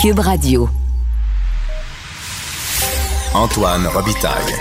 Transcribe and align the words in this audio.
Cube 0.00 0.20
Radio. 0.20 0.66
Antoine 3.34 3.86
Robitaille. 3.86 4.54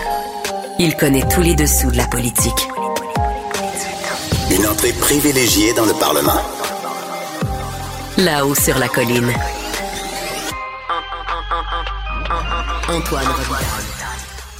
Il 0.79 0.97
connaît 0.97 1.23
tous 1.29 1.39
les 1.39 1.55
dessous 1.55 1.89
de 1.89 1.95
la 1.95 2.07
politique. 2.07 2.67
Une 4.51 4.67
entrée 4.67 4.91
privilégiée 4.91 5.73
dans 5.75 5.85
le 5.85 5.93
Parlement. 5.93 6.41
Là-haut 8.17 8.53
sur 8.53 8.77
la 8.79 8.89
colline. 8.89 9.31
Antoine 12.89 13.27
Robitaille. 13.27 13.65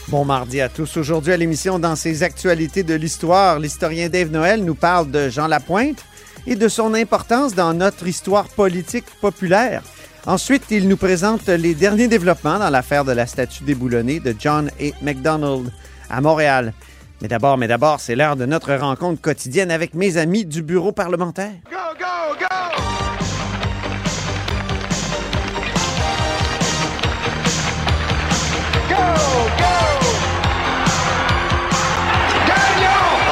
Bon 0.08 0.24
mardi 0.24 0.62
à 0.62 0.70
tous. 0.70 0.96
Aujourd'hui 0.96 1.34
à 1.34 1.38
l'émission, 1.38 1.78
dans 1.78 1.98
ses 1.98 2.24
actualités 2.24 2.84
de 2.84 2.94
l'histoire, 2.94 3.60
l'historien 3.60 4.08
Dave 4.08 4.32
Noël 4.32 4.64
nous 4.64 4.76
parle 4.76 5.12
de 5.12 5.28
Jean 5.28 5.48
Lapointe 5.48 6.06
et 6.48 6.56
de 6.56 6.70
son 6.70 6.94
importance 6.94 7.54
dans 7.54 7.74
notre 7.74 8.08
histoire 8.08 8.48
politique 8.48 9.08
populaire. 9.20 9.82
Ensuite, 10.26 10.66
il 10.70 10.88
nous 10.88 10.98
présente 10.98 11.48
les 11.48 11.74
derniers 11.74 12.08
développements 12.08 12.60
dans 12.60 12.70
l'affaire 12.70 13.06
de 13.06 13.12
la 13.12 13.26
statue 13.26 13.64
déboulonnée 13.64 14.20
de 14.20 14.36
John 14.38 14.70
A. 14.80 15.04
MacDonald 15.04 15.72
à 16.10 16.22
Montréal. 16.22 16.74
Mais 17.22 17.28
d'abord, 17.28 17.58
mais 17.58 17.68
d'abord, 17.68 18.00
c'est 18.00 18.16
l'heure 18.16 18.36
de 18.36 18.46
notre 18.46 18.74
rencontre 18.74 19.22
quotidienne 19.22 19.72
avec 19.72 19.94
mes 19.94 20.18
amis 20.18 20.46
du 20.46 20.62
bureau 20.62 20.92
parlementaire. 20.92 21.52
Go, 21.70 21.78
go, 21.98 22.06
go! 22.40 22.46
Go, 28.90 28.96
go! 29.58 29.66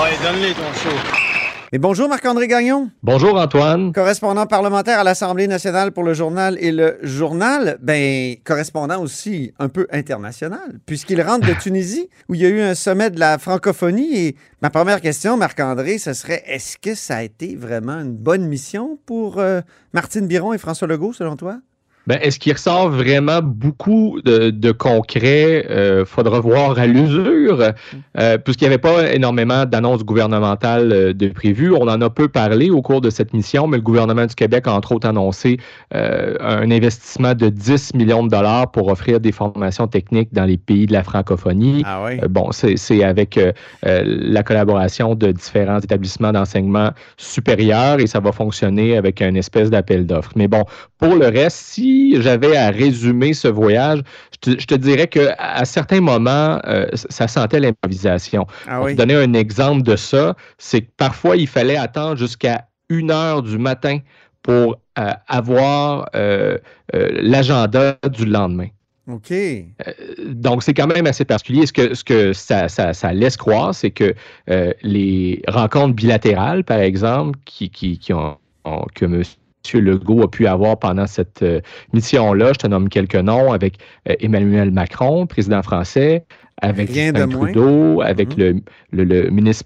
Ouais, 0.03 0.17
donne-les 0.23 0.53
ton 0.53 0.73
show. 0.73 1.26
Et 1.73 1.79
bonjour 1.79 2.07
Marc-André 2.07 2.47
Gagnon, 2.47 2.89
Bonjour 3.03 3.37
Antoine. 3.37 3.91
correspondant 3.91 4.45
parlementaire 4.45 4.99
à 4.99 5.03
l'Assemblée 5.03 5.47
nationale 5.47 5.91
pour 5.91 6.03
le 6.03 6.13
journal 6.13 6.57
et 6.61 6.71
le 6.71 6.97
journal, 7.03 7.77
ben 7.81 8.37
correspondant 8.45 9.01
aussi 9.01 9.51
un 9.59 9.67
peu 9.67 9.85
international, 9.91 10.79
puisqu'il 10.85 11.21
rentre 11.21 11.45
de 11.45 11.53
Tunisie 11.53 12.07
où 12.29 12.35
il 12.35 12.41
y 12.41 12.45
a 12.45 12.49
eu 12.49 12.61
un 12.61 12.73
sommet 12.73 13.09
de 13.09 13.19
la 13.19 13.37
francophonie. 13.37 14.15
Et 14.15 14.35
ma 14.61 14.69
première 14.69 15.01
question, 15.01 15.35
Marc-André, 15.35 15.97
ce 15.97 16.13
serait 16.13 16.41
est-ce 16.45 16.77
que 16.77 16.95
ça 16.95 17.17
a 17.17 17.23
été 17.23 17.57
vraiment 17.57 17.99
une 17.99 18.15
bonne 18.15 18.45
mission 18.47 18.97
pour 19.05 19.39
euh, 19.39 19.59
Martine 19.91 20.25
Biron 20.25 20.53
et 20.53 20.57
François 20.57 20.87
Legault, 20.87 21.11
selon 21.11 21.35
toi? 21.35 21.57
Ben, 22.07 22.19
est-ce 22.21 22.39
qu'il 22.39 22.53
ressort 22.53 22.89
vraiment 22.89 23.41
beaucoup 23.43 24.21
de, 24.23 24.49
de 24.49 24.71
concret? 24.71 25.67
Euh, 25.69 26.05
faudra 26.05 26.39
voir 26.39 26.79
à 26.79 26.87
l'usure, 26.87 27.73
euh, 28.17 28.37
puisqu'il 28.37 28.63
n'y 28.63 28.73
avait 28.73 28.77
pas 28.77 29.11
énormément 29.11 29.65
d'annonces 29.65 30.05
gouvernementales 30.05 30.93
euh, 30.93 31.13
de 31.13 31.27
prévues. 31.27 31.73
On 31.73 31.89
en 31.89 32.01
a 32.01 32.09
peu 32.09 32.29
parlé 32.29 32.69
au 32.69 32.81
cours 32.81 33.01
de 33.01 33.09
cette 33.09 33.33
mission, 33.33 33.67
mais 33.67 33.75
le 33.75 33.83
gouvernement 33.83 34.25
du 34.25 34.35
Québec 34.35 34.67
a 34.67 34.73
entre 34.73 34.93
autres 34.93 35.07
annoncé 35.07 35.57
euh, 35.93 36.35
un 36.39 36.71
investissement 36.71 37.33
de 37.33 37.49
10 37.49 37.93
millions 37.95 38.23
de 38.23 38.29
dollars 38.29 38.71
pour 38.71 38.87
offrir 38.87 39.19
des 39.19 39.33
formations 39.33 39.87
techniques 39.87 40.29
dans 40.31 40.45
les 40.45 40.57
pays 40.57 40.85
de 40.85 40.93
la 40.93 41.03
francophonie. 41.03 41.83
Ah 41.85 42.03
oui. 42.05 42.19
Bon, 42.29 42.51
c'est 42.53 43.03
avec 43.03 43.39
la 43.83 44.43
collaboration 44.43 45.15
de 45.15 45.31
différents 45.31 45.79
établissements 45.79 46.31
d'enseignement 46.31 46.91
supérieur 47.17 47.99
et 47.99 48.07
ça 48.07 48.19
va 48.19 48.31
fonctionner 48.31 48.95
avec 48.95 49.21
une 49.21 49.35
espèce 49.35 49.69
d'appel 49.69 50.05
d'offres. 50.05 50.31
Mais 50.35 50.47
bon, 50.47 50.63
pour 50.99 51.15
le 51.15 51.27
reste, 51.27 51.57
si 51.57 51.96
j'avais 52.21 52.55
à 52.57 52.69
résumer 52.69 53.33
ce 53.33 53.47
voyage, 53.47 53.99
je 54.33 54.37
te, 54.53 54.59
je 54.59 54.65
te 54.65 54.75
dirais 54.75 55.07
que 55.07 55.29
à 55.37 55.65
certains 55.65 56.01
moments, 56.01 56.59
euh, 56.65 56.87
ça 56.93 57.27
sentait 57.27 57.59
l'improvisation. 57.59 58.45
Ah 58.67 58.77
Pour 58.77 58.85
oui. 58.85 58.93
te 58.93 58.97
donner 58.97 59.15
un 59.15 59.33
exemple 59.33 59.83
de 59.83 59.95
ça, 59.95 60.35
c'est 60.57 60.81
que 60.81 60.91
parfois, 60.97 61.35
il 61.37 61.47
fallait 61.47 61.77
attendre 61.77 62.17
jusqu'à 62.17 62.67
une 62.89 63.11
heure 63.11 63.41
du 63.43 63.57
matin 63.57 63.99
pour 64.43 64.77
euh, 64.97 65.11
avoir 65.27 66.09
euh, 66.15 66.57
l'agenda 66.93 67.97
du 68.11 68.25
lendemain. 68.25 68.67
OK. 69.09 69.31
Donc, 70.25 70.63
c'est 70.63 70.73
quand 70.73 70.87
même 70.87 71.05
assez 71.07 71.25
particulier. 71.25 71.65
Ce 71.65 71.73
que, 71.73 71.93
ce 71.93 72.03
que 72.03 72.33
ça, 72.33 72.67
ça- 72.67 72.93
ça 72.93 73.13
laisse 73.13 73.37
croire, 73.37 73.73
c'est 73.73 73.91
que 73.91 74.13
euh, 74.49 74.73
les 74.83 75.41
rencontres 75.47 75.95
bilatérales, 75.95 76.63
par 76.63 76.79
exemple, 76.79 77.37
qui, 77.45 77.69
qui, 77.69 77.99
qui 77.99 78.13
ont, 78.13 78.37
ont- 78.65 78.85
que 78.93 79.05
M. 79.05 79.23
Legault 79.75 80.23
a 80.23 80.27
pu 80.29 80.47
avoir 80.47 80.77
pendant 80.79 81.07
cette 81.07 81.43
euh, 81.43 81.61
mission-là, 81.93 82.53
je 82.53 82.59
te 82.59 82.67
nomme 82.67 82.89
quelques 82.89 83.15
noms, 83.15 83.51
avec 83.51 83.79
euh, 84.09 84.15
Emmanuel 84.19 84.71
Macron, 84.71 85.27
président 85.27 85.61
français, 85.61 86.25
avec 86.61 86.87
Justin 86.93 87.27
moins. 87.27 87.51
Trudeau, 87.51 88.01
avec 88.01 88.37
Mhm. 88.37 88.61
le, 88.91 89.03
le, 89.03 89.23
le 89.23 89.29
ministre... 89.29 89.65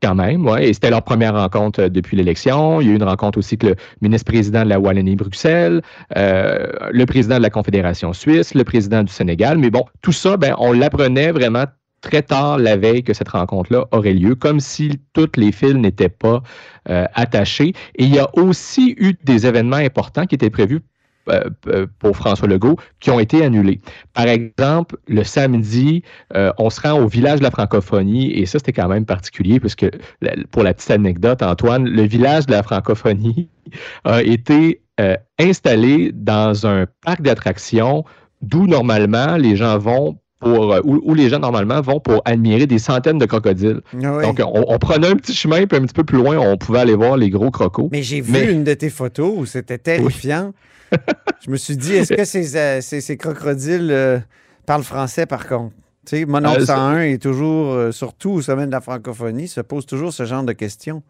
Quand 0.00 0.14
même, 0.14 0.46
oui. 0.46 0.62
Et 0.62 0.72
c'était 0.72 0.90
leur 0.90 1.02
première 1.02 1.34
rencontre 1.34 1.80
euh, 1.82 1.88
depuis 1.88 2.16
l'élection. 2.16 2.80
Il 2.80 2.86
y 2.86 2.90
a 2.90 2.92
eu 2.92 2.96
une 2.96 3.02
rencontre 3.02 3.36
aussi 3.36 3.58
avec 3.60 3.64
le 3.64 3.74
ministre-président 4.00 4.62
de 4.62 4.68
la 4.68 4.78
Wallonie-Bruxelles, 4.78 5.82
euh, 6.16 6.68
le 6.92 7.04
président 7.04 7.38
de 7.38 7.42
la 7.42 7.50
Confédération 7.50 8.12
suisse, 8.12 8.54
le 8.54 8.62
président 8.62 9.02
du 9.02 9.12
Sénégal. 9.12 9.58
Mais 9.58 9.70
bon, 9.70 9.84
tout 10.00 10.12
ça, 10.12 10.36
ben, 10.36 10.54
on 10.58 10.70
l'apprenait 10.72 11.32
vraiment 11.32 11.64
très 12.08 12.22
tard 12.22 12.58
la 12.58 12.76
veille 12.76 13.02
que 13.02 13.12
cette 13.12 13.28
rencontre-là 13.28 13.86
aurait 13.92 14.14
lieu, 14.14 14.34
comme 14.34 14.60
si 14.60 15.00
tous 15.12 15.30
les 15.36 15.52
fils 15.52 15.74
n'étaient 15.74 16.08
pas 16.08 16.42
euh, 16.88 17.04
attachés. 17.14 17.74
Et 17.96 18.04
il 18.04 18.14
y 18.14 18.18
a 18.18 18.28
aussi 18.36 18.94
eu 18.98 19.14
des 19.24 19.46
événements 19.46 19.76
importants 19.76 20.26
qui 20.26 20.34
étaient 20.34 20.50
prévus 20.50 20.80
euh, 21.28 21.86
pour 21.98 22.16
François 22.16 22.48
Legault 22.48 22.76
qui 23.00 23.10
ont 23.10 23.20
été 23.20 23.44
annulés. 23.44 23.80
Par 24.14 24.26
exemple, 24.28 24.96
le 25.08 25.24
samedi, 25.24 26.02
euh, 26.34 26.50
on 26.56 26.70
se 26.70 26.80
rend 26.80 26.98
au 26.98 27.06
village 27.06 27.40
de 27.40 27.44
la 27.44 27.50
francophonie 27.50 28.32
et 28.32 28.46
ça, 28.46 28.58
c'était 28.58 28.72
quand 28.72 28.88
même 28.88 29.04
particulier 29.04 29.60
puisque, 29.60 29.86
pour 30.50 30.62
la 30.62 30.72
petite 30.72 30.90
anecdote, 30.90 31.42
Antoine, 31.42 31.86
le 31.86 32.02
village 32.04 32.46
de 32.46 32.52
la 32.52 32.62
francophonie 32.62 33.50
a 34.04 34.22
été 34.22 34.80
euh, 35.00 35.16
installé 35.38 36.12
dans 36.14 36.66
un 36.66 36.86
parc 37.04 37.20
d'attractions 37.20 38.04
d'où 38.40 38.66
normalement 38.66 39.36
les 39.36 39.54
gens 39.56 39.76
vont 39.78 40.18
pour, 40.40 40.72
euh, 40.72 40.80
où, 40.84 41.00
où 41.04 41.14
les 41.14 41.28
gens 41.28 41.38
normalement 41.40 41.80
vont 41.80 42.00
pour 42.00 42.22
admirer 42.24 42.66
des 42.66 42.78
centaines 42.78 43.18
de 43.18 43.26
crocodiles. 43.26 43.80
Ah 44.02 44.16
oui. 44.16 44.22
Donc, 44.24 44.40
on, 44.44 44.64
on 44.68 44.78
prenait 44.78 45.08
un 45.08 45.16
petit 45.16 45.34
chemin, 45.34 45.66
puis 45.66 45.78
un 45.78 45.82
petit 45.82 45.94
peu 45.94 46.04
plus 46.04 46.18
loin, 46.18 46.38
on 46.38 46.56
pouvait 46.56 46.78
aller 46.80 46.94
voir 46.94 47.16
les 47.16 47.30
gros 47.30 47.50
crocos. 47.50 47.88
Mais 47.90 48.02
j'ai 48.02 48.20
vu 48.20 48.32
Mais- 48.32 48.52
une 48.52 48.64
de 48.64 48.74
tes 48.74 48.90
photos 48.90 49.32
où 49.36 49.46
c'était 49.46 49.78
terrifiant. 49.78 50.52
Je 51.44 51.50
me 51.50 51.56
suis 51.56 51.76
dit, 51.76 51.94
est-ce 51.94 52.14
que 52.14 52.24
ces, 52.24 52.56
euh, 52.56 52.80
ces, 52.80 53.00
ces 53.00 53.16
crocodiles 53.16 53.88
euh, 53.90 54.18
parlent 54.66 54.84
français 54.84 55.26
par 55.26 55.46
contre? 55.46 55.74
Tu 56.06 56.18
sais, 56.18 56.24
mon 56.24 56.42
Euh, 56.44 56.54
c'est- 56.60 56.66
101 56.66 57.00
est 57.02 57.22
toujours, 57.22 57.72
euh, 57.74 57.92
surtout 57.92 58.30
au 58.30 58.40
sommet 58.42 58.66
de 58.66 58.72
la 58.72 58.80
francophonie, 58.80 59.48
se 59.48 59.60
pose 59.60 59.84
toujours 59.86 60.12
ce 60.12 60.24
genre 60.24 60.42
de 60.44 60.52
questions. 60.52 61.02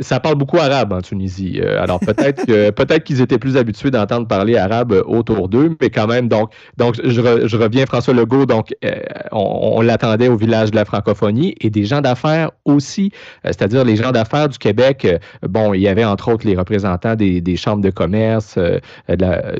Ça 0.00 0.20
parle 0.20 0.36
beaucoup 0.36 0.58
arabe 0.58 0.92
en 0.92 1.00
Tunisie. 1.00 1.60
Euh, 1.60 1.82
alors 1.82 1.98
peut-être 1.98 2.46
que 2.46 2.70
peut-être 2.82 3.02
qu'ils 3.04 3.20
étaient 3.20 3.38
plus 3.38 3.56
habitués 3.56 3.90
d'entendre 3.90 4.28
parler 4.28 4.56
arabe 4.56 4.92
euh, 4.92 5.02
autour 5.06 5.48
d'eux, 5.48 5.76
mais 5.80 5.90
quand 5.90 6.06
même. 6.06 6.28
Donc 6.28 6.52
donc 6.76 6.94
je, 7.02 7.20
re- 7.20 7.46
je 7.48 7.56
reviens 7.56 7.84
François 7.86 8.14
Legault. 8.14 8.46
Donc 8.46 8.74
euh, 8.84 8.90
on, 9.32 9.80
l'attendait 9.80 10.28
au 10.28 10.36
village 10.36 10.70
de 10.70 10.76
la 10.76 10.84
francophonie 10.84 11.54
et 11.60 11.70
des 11.70 11.84
gens 11.84 12.00
d'affaires 12.00 12.50
aussi, 12.64 13.10
euh, 13.44 13.48
c'est-à-dire 13.48 13.84
les 13.84 13.96
gens 13.96 14.12
d'affaires 14.12 14.48
du 14.48 14.58
Québec. 14.58 15.04
euh, 15.04 15.18
bon, 15.48 15.74
il 15.74 15.80
y 15.80 15.88
avait 15.88 16.04
entre 16.04 16.30
autres 16.32 16.46
les 16.46 16.56
représentants 16.56 17.16
des, 17.16 17.40
des 17.40 17.56
chambres 17.56 17.82
de 17.82 17.90
commerce 17.90 18.58
euh, 18.58 18.78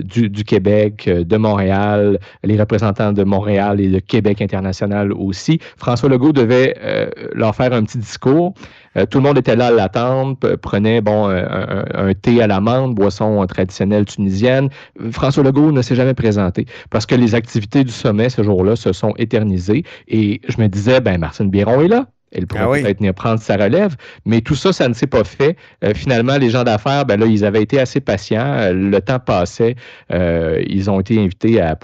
du, 0.02 0.44
Québec, 0.44 1.08
euh, 1.08 1.24
de 1.24 1.36
Montréal, 1.36 2.18
les 2.44 2.58
représentants 2.58 3.12
de 3.12 3.24
Montréal 3.24 3.80
et 3.80 3.88
de 3.88 3.98
Québec 3.98 4.40
international 4.40 5.12
aussi. 5.12 5.58
François 5.76 6.08
Legault 6.08 6.32
devait 6.32 6.76
euh, 6.82 7.10
leur 7.34 7.54
faire 7.54 7.72
un 7.72 7.82
petit 7.82 7.98
discours. 7.98 8.54
Euh, 8.96 9.06
tout 9.06 9.18
le 9.18 9.24
monde 9.24 9.38
était 9.38 9.56
là 9.56 9.66
à 9.66 9.70
l'attendre, 9.70 10.36
prenait 10.56 11.00
bon 11.00 11.28
un, 11.28 12.14
thé 12.14 12.42
à 12.42 12.46
l'amande, 12.46 12.94
boisson 12.94 13.44
traditionnelle 13.46 14.04
tunisienne. 14.04 14.68
Euh, 15.00 15.10
François 15.12 15.42
Legault 15.42 15.72
ne 15.72 15.82
s'est 15.82 15.94
jamais 15.94 16.14
présenté 16.14 16.66
parce 16.90 17.06
que 17.06 17.14
les 17.14 17.34
activités 17.34 17.84
du 17.84 17.92
sommet 17.92 18.28
ce 18.28 18.42
jour-là 18.42 18.76
se 18.76 18.92
sont 18.92 19.14
éternisées. 19.16 19.84
Et 20.08 20.40
je 20.48 20.60
me 20.60 20.68
disais, 20.68 21.00
ben 21.00 21.18
Martine 21.18 21.50
Biron 21.50 21.80
est 21.80 21.88
là. 21.88 22.06
Elle 22.32 22.46
pourrait 22.46 22.62
Ah 22.64 22.70
oui. 22.70 22.82
peut-être 22.82 22.98
venir 22.98 23.14
prendre 23.14 23.40
sa 23.40 23.56
relève, 23.56 23.94
mais 24.24 24.40
tout 24.40 24.54
ça, 24.54 24.72
ça 24.72 24.88
ne 24.88 24.94
s'est 24.94 25.06
pas 25.06 25.22
fait. 25.24 25.56
Euh, 25.84 25.92
finalement, 25.94 26.36
les 26.38 26.50
gens 26.50 26.64
d'affaires, 26.64 27.04
ben 27.04 27.20
là, 27.20 27.26
ils 27.26 27.44
avaient 27.44 27.62
été 27.62 27.78
assez 27.78 28.00
patients. 28.00 28.40
Euh, 28.58 28.72
Le 28.72 29.00
temps 29.00 29.18
passait. 29.18 29.76
Euh, 30.12 30.62
ils 30.66 30.90
ont 30.90 30.98
été 31.00 31.18
invités 31.20 31.60
à, 31.60 31.78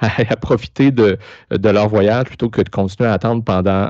à 0.00 0.36
profiter 0.36 0.90
de, 0.90 1.18
de 1.50 1.68
leur 1.68 1.88
voyage 1.88 2.24
plutôt 2.24 2.48
que 2.50 2.62
de 2.62 2.68
continuer 2.68 3.08
à 3.08 3.12
attendre 3.14 3.44
pendant, 3.44 3.88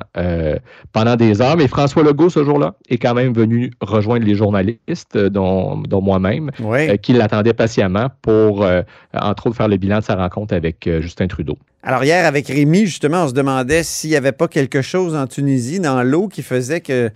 pendant 0.92 1.16
des 1.16 1.40
heures. 1.40 1.56
Mais 1.56 1.68
François 1.68 2.02
Legault, 2.02 2.28
ce 2.30 2.44
jour-là, 2.44 2.74
est 2.88 2.98
quand 2.98 3.14
même 3.14 3.32
venu 3.32 3.70
rejoindre 3.80 4.24
les 4.26 4.34
journalistes, 4.34 5.16
dont, 5.16 5.76
dont 5.78 6.02
moi-même, 6.02 6.50
Oui. 6.60 6.98
qui 6.98 7.12
l'attendaient 7.12 7.54
patiemment 7.54 8.08
pour, 8.22 8.66
entre 9.14 9.46
autres, 9.46 9.56
faire 9.56 9.68
le 9.68 9.76
bilan 9.76 9.98
de 9.98 10.04
sa 10.04 10.14
rencontre 10.16 10.54
avec 10.54 10.88
Justin 11.00 11.26
Trudeau. 11.26 11.56
Alors 11.88 12.02
hier, 12.02 12.26
avec 12.26 12.48
Rémi, 12.48 12.80
justement, 12.86 13.22
on 13.24 13.28
se 13.28 13.32
demandait 13.32 13.84
s'il 13.84 14.10
n'y 14.10 14.16
avait 14.16 14.32
pas 14.32 14.48
quelque 14.48 14.82
chose 14.82 15.14
en 15.14 15.28
Tunisie, 15.28 15.78
dans 15.78 16.02
l'eau, 16.02 16.26
qui 16.26 16.42
faisait 16.42 16.80
que 16.80 17.10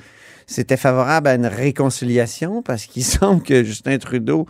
c'était 0.46 0.76
favorable 0.76 1.26
à 1.26 1.34
une 1.34 1.46
réconciliation, 1.46 2.62
parce 2.62 2.86
qu'il 2.86 3.02
semble 3.18 3.42
que 3.42 3.64
Justin 3.64 3.98
Trudeau 3.98 4.46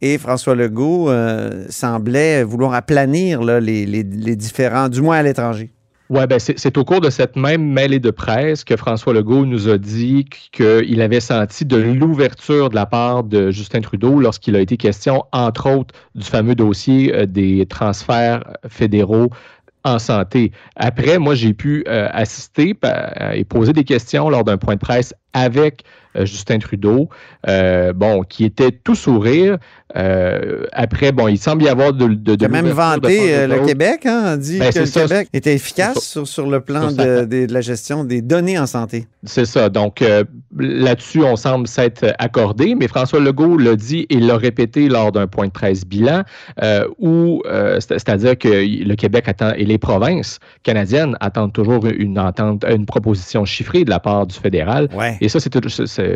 et 0.00 0.16
François 0.16 0.54
Legault 0.54 1.10
euh, 1.10 1.64
semblaient 1.70 2.44
vouloir 2.44 2.74
aplanir 2.74 3.42
les, 3.42 3.84
les- 3.84 4.04
les 4.04 4.36
différents, 4.36 4.88
du 4.88 5.00
moins 5.02 5.16
à 5.18 5.22
l'étranger. 5.24 5.70
Oui, 6.10 6.20
ben 6.28 6.38
c'est 6.38 6.76
au 6.76 6.84
cours 6.84 7.00
de 7.00 7.08
cette 7.08 7.34
même 7.34 7.64
mêlée 7.66 7.98
de 7.98 8.10
presse 8.10 8.62
que 8.62 8.76
François 8.76 9.14
Legault 9.14 9.46
nous 9.46 9.70
a 9.70 9.78
dit 9.78 10.26
qu'il 10.52 11.00
avait 11.00 11.18
senti 11.18 11.64
de 11.64 11.78
l'ouverture 11.78 12.68
de 12.68 12.74
la 12.74 12.84
part 12.84 13.24
de 13.24 13.50
Justin 13.50 13.80
Trudeau 13.80 14.20
lorsqu'il 14.20 14.54
a 14.54 14.60
été 14.60 14.76
question, 14.76 15.24
entre 15.32 15.70
autres, 15.70 15.94
du 16.14 16.26
fameux 16.26 16.54
dossier 16.54 17.12
euh, 17.14 17.24
des 17.26 17.64
transferts 17.66 18.44
fédéraux 18.68 19.30
en 19.84 19.98
santé. 19.98 20.52
Après, 20.76 21.18
moi, 21.18 21.34
j'ai 21.34 21.52
pu 21.54 21.84
euh, 21.86 22.08
assister 22.12 22.74
et 23.32 23.44
poser 23.44 23.72
des 23.72 23.84
questions 23.84 24.28
lors 24.30 24.44
d'un 24.44 24.56
point 24.56 24.74
de 24.74 24.80
presse 24.80 25.14
avec 25.32 25.84
euh, 25.84 26.03
Justin 26.20 26.58
Trudeau, 26.58 27.08
bon, 27.46 28.22
qui 28.28 28.44
était 28.44 28.72
tout 28.72 28.94
sourire, 28.94 29.58
euh, 29.96 30.64
après, 30.72 31.12
bon, 31.12 31.28
il 31.28 31.38
semble 31.38 31.62
y 31.62 31.68
avoir 31.68 31.92
de, 31.92 32.08
de, 32.08 32.34
de 32.34 32.46
même 32.48 32.68
vanté 32.68 33.32
euh, 33.34 33.46
le 33.46 33.64
Québec, 33.64 34.06
hein, 34.06 34.36
dit 34.36 34.58
ben, 34.58 34.72
que 34.72 34.80
le 34.80 34.86
Québec 34.86 35.28
était 35.32 35.54
efficace 35.54 36.00
sur, 36.00 36.26
sur, 36.26 36.50
le 36.50 36.60
plan 36.60 36.90
de, 36.90 37.24
de, 37.24 37.52
la 37.52 37.60
gestion 37.60 38.02
des 38.02 38.20
données 38.20 38.58
en 38.58 38.66
santé. 38.66 39.06
C'est 39.22 39.44
ça. 39.44 39.68
Donc, 39.68 40.02
euh, 40.02 40.24
là-dessus, 40.58 41.22
on 41.22 41.36
semble 41.36 41.68
s'être 41.68 42.12
accordé, 42.18 42.74
mais 42.74 42.88
François 42.88 43.20
Legault 43.20 43.56
l'a 43.56 43.76
dit 43.76 44.06
et 44.10 44.18
l'a 44.18 44.36
répété 44.36 44.88
lors 44.88 45.12
d'un 45.12 45.28
point 45.28 45.46
de 45.46 45.52
presse 45.52 45.84
bilan, 45.84 46.22
euh, 46.60 46.88
où, 46.98 47.42
c'est-à-dire 47.78 48.36
que 48.36 48.48
le 48.48 48.94
Québec 48.96 49.28
attend 49.28 49.52
et 49.52 49.64
les 49.64 49.78
provinces 49.78 50.38
canadiennes 50.64 51.16
attendent 51.20 51.52
toujours 51.52 51.86
une 51.86 52.18
entente, 52.18 52.64
une 52.64 52.86
proposition 52.86 53.44
chiffrée 53.44 53.84
de 53.84 53.90
la 53.90 54.00
part 54.00 54.26
du 54.26 54.34
fédéral. 54.34 54.88
Ouais. 54.92 55.16
Et 55.20 55.28
ça, 55.28 55.38
c'est 55.38 55.54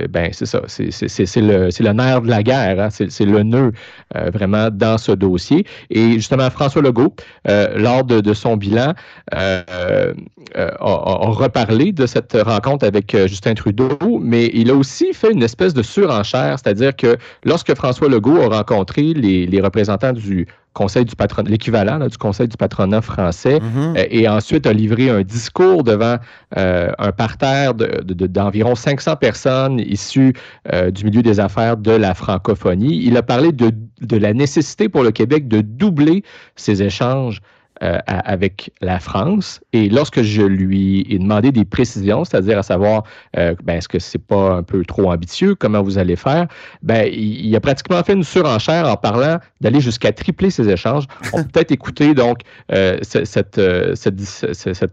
ben, 0.08 0.30
c'est 0.32 0.46
ça. 0.46 0.62
C'est 0.66 1.40
le, 1.40 1.92
nerf 1.92 2.22
de 2.22 2.28
la 2.28 2.42
guerre. 2.42 2.80
Hein? 2.80 2.88
C'est 2.90 3.24
le 3.24 3.42
nœud 3.42 3.72
euh, 4.16 4.30
vraiment 4.32 4.68
dans 4.70 4.98
ce 4.98 5.12
dossier. 5.12 5.66
Et 5.90 6.12
justement, 6.14 6.48
François 6.50 6.82
Legault, 6.82 7.14
euh, 7.48 7.76
lors 7.76 8.04
de, 8.04 8.32
son 8.32 8.56
bilan, 8.56 8.94
euh, 9.34 10.12
a, 10.54 10.76
reparlé 10.80 11.92
de 11.92 12.06
cette 12.06 12.36
rencontre 12.40 12.86
avec 12.86 13.16
Justin 13.26 13.54
Trudeau, 13.54 13.98
mais 14.20 14.50
il 14.54 14.70
a 14.70 14.74
aussi 14.74 15.12
fait 15.12 15.30
une 15.30 15.42
espèce 15.42 15.74
de 15.74 15.82
surenchère, 15.82 16.58
c'est-à-dire 16.58 16.94
que 16.96 17.16
lorsque 17.44 17.74
François 17.74 18.08
Legault 18.08 18.40
a 18.40 18.48
rencontré 18.48 19.02
les 19.14 19.60
représentants 19.60 20.12
du 20.12 20.46
conseil 20.78 21.04
du 21.04 21.16
patronat, 21.16 21.50
l'équivalent 21.50 21.98
du 22.06 22.16
conseil 22.16 22.46
du 22.46 22.56
patronat 22.56 23.02
français, 23.02 23.58
Mhm. 23.60 23.94
euh, 23.96 24.04
et 24.10 24.28
ensuite 24.28 24.64
a 24.66 24.72
livré 24.72 25.10
un 25.10 25.22
discours 25.22 25.82
devant 25.82 26.16
euh, 26.56 26.92
un 26.98 27.12
parterre 27.12 27.74
d'environ 27.74 28.72
de, 28.72 28.78
500 28.78 29.16
personnes 29.16 29.80
issues 29.80 30.34
euh, 30.72 30.92
du 30.92 31.04
milieu 31.04 31.22
des 31.22 31.40
affaires 31.40 31.76
de 31.76 31.90
la 31.90 32.14
francophonie. 32.14 33.02
Il 33.04 33.16
a 33.16 33.22
parlé 33.22 33.50
de, 33.50 33.72
de 34.00 34.16
la 34.16 34.32
nécessité 34.32 34.88
pour 34.88 35.02
le 35.02 35.10
Québec 35.10 35.48
de 35.48 35.60
doubler 35.62 36.22
ses 36.54 36.80
échanges 36.82 37.40
euh, 37.82 37.98
avec 38.06 38.72
la 38.80 38.98
France. 38.98 39.60
Et 39.72 39.88
lorsque 39.88 40.22
je 40.22 40.42
lui 40.42 41.06
ai 41.08 41.18
demandé 41.20 41.52
des 41.52 41.64
précisions, 41.64 42.24
c'est-à-dire 42.24 42.58
à 42.58 42.64
savoir, 42.64 43.04
euh, 43.36 43.54
ben, 43.62 43.76
est-ce 43.76 43.88
que 43.88 44.00
c'est 44.00 44.18
pas 44.18 44.54
un 44.54 44.64
peu 44.64 44.84
trop 44.84 45.12
ambitieux, 45.12 45.54
comment 45.54 45.80
vous 45.80 45.96
allez 45.96 46.16
faire, 46.16 46.48
ben, 46.82 47.08
il, 47.12 47.54
a 47.54 47.60
pratiquement 47.60 48.02
fait 48.02 48.14
une 48.14 48.24
surenchère 48.24 48.88
en 48.88 48.96
parlant 48.96 49.38
d'aller 49.60 49.80
jusqu'à 49.80 50.10
tripler 50.10 50.50
ses 50.50 50.68
échanges. 50.68 51.04
On 51.32 51.44
peut 51.44 51.50
peut-être 51.52 51.70
écouter 51.70 52.14
donc 52.14 52.40
euh, 52.72 52.98
cette, 53.02 53.60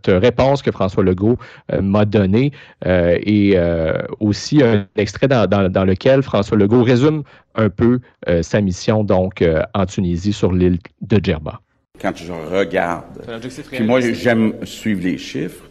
réponse 0.08 0.62
que 0.62 0.72
François 0.72 1.04
Legault 1.04 1.40
m'a 1.82 2.06
donnée 2.06 2.52
et 2.86 3.58
aussi 4.20 4.62
un 4.62 4.86
extrait 4.96 5.28
dans, 5.28 5.48
dans, 5.48 5.70
dans, 5.70 5.86
lequel 5.86 6.22
François 6.22 6.58
Legault 6.58 6.84
résume 6.84 7.24
un 7.56 7.70
peu 7.70 8.00
sa 8.42 8.62
mission 8.62 9.04
donc 9.04 9.44
en 9.74 9.86
Tunisie 9.86 10.34
sur 10.34 10.52
l'île 10.52 10.78
de 11.02 11.20
Djerba 11.24 11.62
quand 12.02 12.16
je 12.16 12.32
regarde, 12.32 13.06
puis 13.72 13.84
moi 13.84 14.00
j'aime 14.02 14.54
suivre 14.64 15.04
les 15.04 15.18
chiffres, 15.18 15.64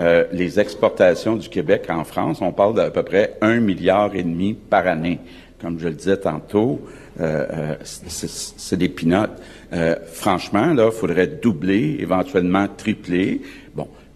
euh, 0.00 0.24
les 0.32 0.60
exportations 0.60 1.36
du 1.36 1.48
Québec 1.48 1.86
en 1.88 2.04
France, 2.04 2.40
on 2.40 2.52
parle 2.52 2.74
d'à 2.74 2.90
peu 2.90 3.02
près 3.02 3.34
un 3.40 3.58
milliard 3.60 4.14
et 4.14 4.22
demi 4.22 4.54
par 4.54 4.86
année. 4.86 5.18
Comme 5.60 5.80
je 5.80 5.88
le 5.88 5.94
disais 5.94 6.18
tantôt, 6.18 6.80
euh, 7.20 7.46
euh, 7.50 7.74
c'est 7.82 8.76
des 8.76 8.88
pinottes. 8.88 9.42
Euh, 9.72 9.96
franchement, 10.06 10.72
là, 10.72 10.86
il 10.86 10.92
faudrait 10.92 11.26
doubler, 11.26 11.96
éventuellement 11.98 12.68
tripler. 12.68 13.40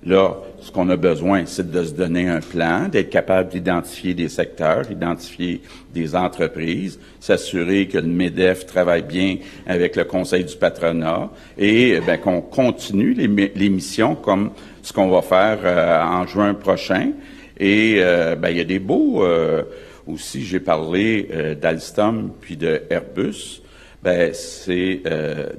Là, 0.04 0.36
ce 0.60 0.72
qu'on 0.72 0.88
a 0.88 0.96
besoin, 0.96 1.46
c'est 1.46 1.70
de 1.70 1.84
se 1.84 1.92
donner 1.92 2.28
un 2.28 2.40
plan, 2.40 2.88
d'être 2.88 3.10
capable 3.10 3.50
d'identifier 3.50 4.14
des 4.14 4.28
secteurs, 4.28 4.90
identifier 4.90 5.62
des 5.94 6.16
entreprises, 6.16 6.98
s'assurer 7.20 7.86
que 7.86 7.98
le 7.98 8.08
MEDEF 8.08 8.66
travaille 8.66 9.02
bien 9.02 9.36
avec 9.64 9.94
le 9.94 10.02
Conseil 10.02 10.44
du 10.44 10.56
patronat 10.56 11.30
et 11.56 12.00
ben, 12.04 12.16
qu'on 12.16 12.40
continue 12.40 13.14
les, 13.14 13.52
les, 13.54 13.68
missions 13.68 14.16
comme 14.16 14.50
ce 14.82 14.92
qu'on 14.92 15.08
va 15.08 15.22
faire 15.22 15.60
euh, 15.64 16.02
en 16.02 16.26
juin 16.26 16.54
prochain. 16.54 17.12
Et 17.60 17.98
euh, 17.98 18.34
ben, 18.34 18.50
il 18.50 18.56
y 18.56 18.60
a 18.60 18.64
des 18.64 18.80
beaux... 18.80 19.24
Euh, 19.24 19.62
aussi, 20.04 20.44
j'ai 20.44 20.58
parlé 20.58 21.28
d'Alstom 21.62 22.32
puis 22.40 22.56
de 22.56 22.82
Airbus. 22.90 23.62
Ben, 24.02 24.34
c'est 24.34 25.00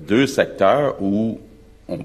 deux 0.06 0.28
secteurs 0.28 1.02
où 1.02 1.40
on 1.88 2.00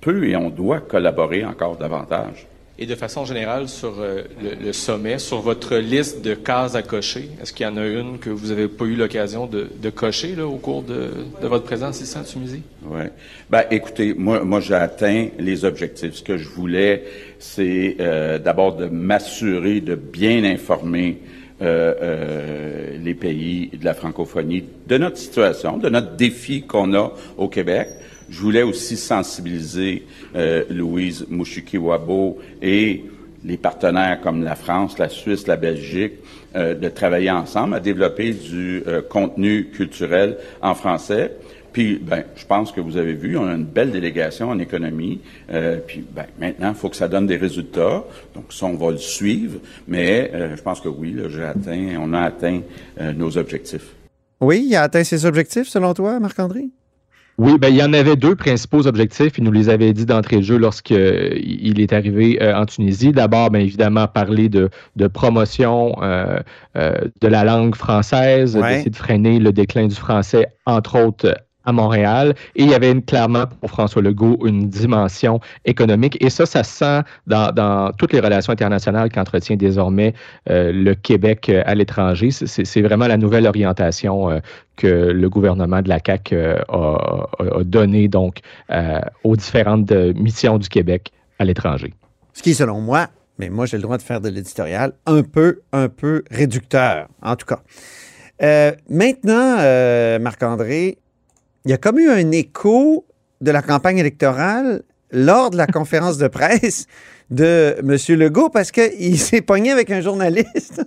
peut 0.00 0.28
et 0.28 0.36
on 0.36 0.50
doit 0.50 0.80
collaborer 0.80 1.44
encore 1.44 1.76
davantage. 1.76 2.46
Et 2.80 2.86
de 2.86 2.94
façon 2.94 3.24
générale, 3.24 3.68
sur 3.68 3.94
euh, 3.98 4.22
le, 4.40 4.66
le, 4.66 4.72
sommet, 4.72 5.18
sur 5.18 5.40
votre 5.40 5.76
liste 5.76 6.22
de 6.22 6.34
cases 6.34 6.76
à 6.76 6.82
cocher, 6.82 7.28
est-ce 7.42 7.52
qu'il 7.52 7.66
y 7.66 7.68
en 7.68 7.76
a 7.76 7.84
une 7.84 8.20
que 8.20 8.30
vous 8.30 8.48
n'avez 8.48 8.68
pas 8.68 8.84
eu 8.84 8.94
l'occasion 8.94 9.46
de, 9.46 9.68
de, 9.82 9.90
cocher 9.90 10.36
là, 10.36 10.46
au 10.46 10.58
cours 10.58 10.84
de, 10.84 11.10
de, 11.42 11.48
votre 11.48 11.64
présence 11.64 12.00
ici 12.00 12.16
en 12.16 12.22
Tunisie? 12.22 12.62
Oui. 12.84 13.02
Ben, 13.50 13.64
écoutez, 13.72 14.14
moi, 14.14 14.44
moi 14.44 14.60
j'ai 14.60 14.74
atteint 14.74 15.26
les 15.40 15.64
objectifs. 15.64 16.14
Ce 16.14 16.22
que 16.22 16.36
je 16.36 16.48
voulais, 16.48 17.02
c'est 17.40 17.96
euh, 17.98 18.38
d'abord 18.38 18.76
de 18.76 18.86
m'assurer 18.86 19.80
de 19.80 19.96
bien 19.96 20.44
informer 20.44 21.18
euh, 21.60 21.94
euh, 22.00 22.98
les 23.02 23.14
pays 23.14 23.70
de 23.76 23.84
la 23.84 23.92
francophonie 23.92 24.62
de 24.86 24.96
notre 24.96 25.16
situation, 25.16 25.76
de 25.76 25.88
notre 25.88 26.14
défi 26.14 26.62
qu'on 26.62 26.94
a 26.94 27.12
au 27.36 27.48
Québec. 27.48 27.88
Je 28.30 28.40
voulais 28.40 28.62
aussi 28.62 28.96
sensibiliser 28.96 30.06
euh, 30.36 30.64
Louise 30.70 31.26
Mouchikiwabo 31.28 32.38
et 32.60 33.04
les 33.44 33.56
partenaires 33.56 34.20
comme 34.20 34.42
la 34.42 34.56
France, 34.56 34.98
la 34.98 35.08
Suisse, 35.08 35.46
la 35.46 35.56
Belgique, 35.56 36.14
euh, 36.56 36.74
de 36.74 36.88
travailler 36.88 37.30
ensemble 37.30 37.74
à 37.74 37.80
développer 37.80 38.32
du 38.32 38.82
euh, 38.86 39.00
contenu 39.02 39.66
culturel 39.66 40.36
en 40.60 40.74
français. 40.74 41.32
Puis, 41.72 41.98
ben, 41.98 42.24
je 42.34 42.46
pense 42.46 42.72
que 42.72 42.80
vous 42.80 42.96
avez 42.96 43.12
vu, 43.12 43.36
on 43.36 43.46
a 43.46 43.54
une 43.54 43.64
belle 43.64 43.92
délégation 43.92 44.50
en 44.50 44.58
économie. 44.58 45.20
Euh, 45.50 45.78
puis, 45.86 46.04
ben, 46.10 46.26
maintenant, 46.38 46.70
il 46.70 46.74
faut 46.74 46.88
que 46.88 46.96
ça 46.96 47.08
donne 47.08 47.26
des 47.26 47.36
résultats. 47.36 48.04
Donc, 48.34 48.52
ça, 48.52 48.66
on 48.66 48.74
va 48.74 48.90
le 48.90 48.98
suivre. 48.98 49.60
Mais 49.86 50.30
euh, 50.34 50.56
je 50.56 50.62
pense 50.62 50.80
que 50.80 50.88
oui, 50.88 51.16
j'ai 51.28 51.44
atteint, 51.44 51.96
on 52.00 52.12
a 52.14 52.22
atteint 52.22 52.62
euh, 53.00 53.12
nos 53.12 53.36
objectifs. 53.36 53.94
Oui, 54.40 54.64
il 54.66 54.74
a 54.76 54.82
atteint 54.82 55.04
ses 55.04 55.26
objectifs, 55.26 55.68
selon 55.68 55.94
toi, 55.94 56.18
Marc-André? 56.18 56.68
Oui, 57.38 57.56
ben, 57.56 57.68
il 57.68 57.76
y 57.76 57.82
en 57.84 57.92
avait 57.92 58.16
deux 58.16 58.34
principaux 58.34 58.86
objectifs. 58.88 59.38
Il 59.38 59.44
nous 59.44 59.52
les 59.52 59.68
avait 59.68 59.92
dit 59.92 60.04
d'entrée 60.06 60.38
de 60.38 60.42
jeu 60.42 60.56
lorsqu'il 60.58 61.80
est 61.80 61.92
arrivé 61.92 62.42
euh, 62.42 62.56
en 62.56 62.66
Tunisie. 62.66 63.12
D'abord, 63.12 63.50
bien 63.50 63.60
évidemment, 63.60 64.08
parler 64.08 64.48
de, 64.48 64.70
de 64.96 65.06
promotion 65.06 65.94
euh, 66.02 66.40
euh, 66.76 66.92
de 67.20 67.28
la 67.28 67.44
langue 67.44 67.76
française, 67.76 68.56
Ouais. 68.56 68.68
d'essayer 68.68 68.90
de 68.90 68.96
freiner 68.96 69.38
le 69.38 69.52
déclin 69.52 69.86
du 69.86 69.94
français, 69.94 70.48
entre 70.66 71.00
autres 71.00 71.36
à 71.68 71.72
Montréal. 71.72 72.34
Et 72.56 72.62
il 72.62 72.70
y 72.70 72.74
avait 72.74 72.98
clairement 73.02 73.44
pour 73.60 73.70
François 73.70 74.00
Legault 74.00 74.38
une 74.44 74.68
dimension 74.68 75.40
économique. 75.66 76.16
Et 76.24 76.30
ça, 76.30 76.46
ça 76.46 76.64
se 76.64 76.78
sent 76.78 77.00
dans, 77.26 77.92
toutes 77.98 78.12
les 78.12 78.20
relations 78.20 78.52
internationales 78.52 79.10
qu'entretient 79.10 79.56
désormais 79.56 80.14
euh, 80.50 80.72
le 80.72 80.94
Québec 80.94 81.50
à 81.50 81.74
l'étranger. 81.74 82.30
C'est 82.30 82.82
vraiment 82.82 83.06
la 83.06 83.18
nouvelle 83.18 83.46
orientation 83.46 84.30
euh, 84.30 84.38
que 84.76 84.86
le 84.86 85.28
gouvernement 85.28 85.82
de 85.82 85.88
la 85.88 85.98
CAQ 86.04 86.34
euh, 86.34 86.56
a, 86.68 87.26
a, 87.38 87.64
donné 87.64 88.08
donc 88.08 88.38
euh, 88.70 89.00
aux 89.24 89.36
différentes 89.36 89.90
missions 89.90 90.58
du 90.58 90.68
Québec 90.68 91.12
à 91.38 91.44
l'étranger. 91.44 91.92
Ce 92.32 92.42
qui, 92.42 92.54
selon 92.54 92.80
moi, 92.80 93.08
mais 93.38 93.50
moi 93.50 93.66
j'ai 93.66 93.76
le 93.76 93.82
droit 93.82 93.98
de 93.98 94.02
faire 94.02 94.20
de 94.20 94.28
l'éditorial, 94.28 94.92
un 95.04 95.22
peu, 95.22 95.60
un 95.72 95.88
peu 95.88 96.24
réducteur, 96.30 97.08
en 97.22 97.36
tout 97.36 97.46
cas. 97.46 97.60
Euh, 98.42 98.72
maintenant, 98.88 99.56
euh, 99.58 100.18
Marc-André, 100.18 100.98
il 101.68 101.72
y 101.72 101.74
a 101.74 101.76
comme 101.76 101.98
eu 101.98 102.08
un 102.08 102.30
écho 102.30 103.04
de 103.42 103.50
la 103.50 103.60
campagne 103.60 103.98
électorale 103.98 104.84
lors 105.10 105.50
de 105.50 105.58
la 105.58 105.66
conférence 105.66 106.16
de 106.16 106.26
presse 106.26 106.86
de 107.28 107.76
M. 107.80 108.18
Legault 108.18 108.48
parce 108.48 108.70
qu'il 108.70 109.18
s'est 109.18 109.42
pogné 109.42 109.70
avec 109.70 109.90
un 109.90 110.00
journaliste. 110.00 110.82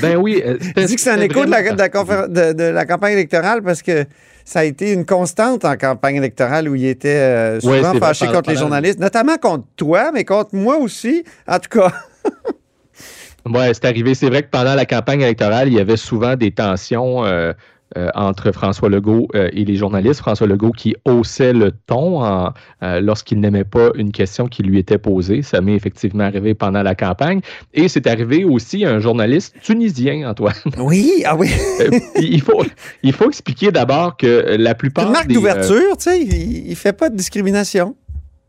Ben 0.00 0.16
oui. 0.16 0.42
Il 0.78 0.86
dit 0.86 0.94
que 0.94 1.00
c'est 1.02 1.10
un 1.10 1.20
écho 1.20 1.44
de 1.44 1.50
la, 1.50 1.60
de, 1.60 1.76
la 1.76 1.88
de, 2.28 2.52
de 2.54 2.62
la, 2.62 2.86
campagne 2.86 3.12
électorale 3.12 3.62
parce 3.62 3.82
que 3.82 4.06
ça 4.46 4.60
a 4.60 4.64
été 4.64 4.92
une 4.92 5.04
constante 5.04 5.66
en 5.66 5.76
campagne 5.76 6.16
électorale 6.16 6.70
où 6.70 6.74
il 6.74 6.86
était 6.86 7.08
euh, 7.10 7.60
souvent 7.60 7.92
ouais, 7.92 7.98
fâché 7.98 8.24
vrai, 8.24 8.34
contre 8.34 8.48
les 8.48 8.56
journalistes, 8.56 9.00
notamment 9.00 9.36
contre 9.36 9.66
toi, 9.76 10.10
mais 10.10 10.24
contre 10.24 10.54
moi 10.54 10.78
aussi, 10.78 11.22
en 11.46 11.58
tout 11.58 11.78
cas. 11.80 11.92
Oui, 13.46 13.66
c'est 13.74 13.84
arrivé. 13.84 14.14
C'est 14.14 14.28
vrai 14.28 14.42
que 14.42 14.48
pendant 14.48 14.74
la 14.74 14.86
campagne 14.86 15.20
électorale, 15.20 15.68
il 15.68 15.74
y 15.74 15.80
avait 15.80 15.98
souvent 15.98 16.34
des 16.34 16.50
tensions 16.50 17.26
euh, 17.26 17.52
euh, 17.96 18.08
entre 18.16 18.50
François 18.50 18.88
Legault 18.88 19.28
euh, 19.36 19.48
et 19.52 19.64
les 19.64 19.76
journalistes. 19.76 20.18
François 20.18 20.48
Legault 20.48 20.72
qui 20.72 20.96
haussait 21.04 21.52
le 21.52 21.70
ton 21.70 22.24
euh, 22.24 23.00
lorsqu'il 23.00 23.38
n'aimait 23.38 23.64
pas 23.64 23.90
une 23.94 24.10
question 24.10 24.48
qui 24.48 24.64
lui 24.64 24.80
était 24.80 24.98
posée. 24.98 25.42
Ça 25.42 25.60
m'est 25.60 25.74
effectivement 25.74 26.24
arrivé 26.24 26.54
pendant 26.54 26.82
la 26.82 26.96
campagne. 26.96 27.40
Et 27.72 27.86
c'est 27.86 28.08
arrivé 28.08 28.42
aussi 28.44 28.84
à 28.84 28.90
un 28.90 28.98
journaliste 28.98 29.54
tunisien, 29.62 30.28
Antoine. 30.28 30.54
Oui, 30.78 31.22
ah 31.24 31.36
oui. 31.36 31.50
il, 32.16 32.40
faut, 32.40 32.64
il 33.04 33.12
faut 33.12 33.28
expliquer 33.28 33.70
d'abord 33.70 34.16
que 34.16 34.56
la 34.58 34.74
plupart. 34.74 35.06
Une 35.06 35.12
marque 35.12 35.28
d'ouverture, 35.28 35.96
tu 35.96 36.10
sais, 36.10 36.20
il 36.20 36.68
ne 36.68 36.74
fait 36.74 36.92
pas 36.92 37.10
de 37.10 37.16
discrimination. 37.16 37.94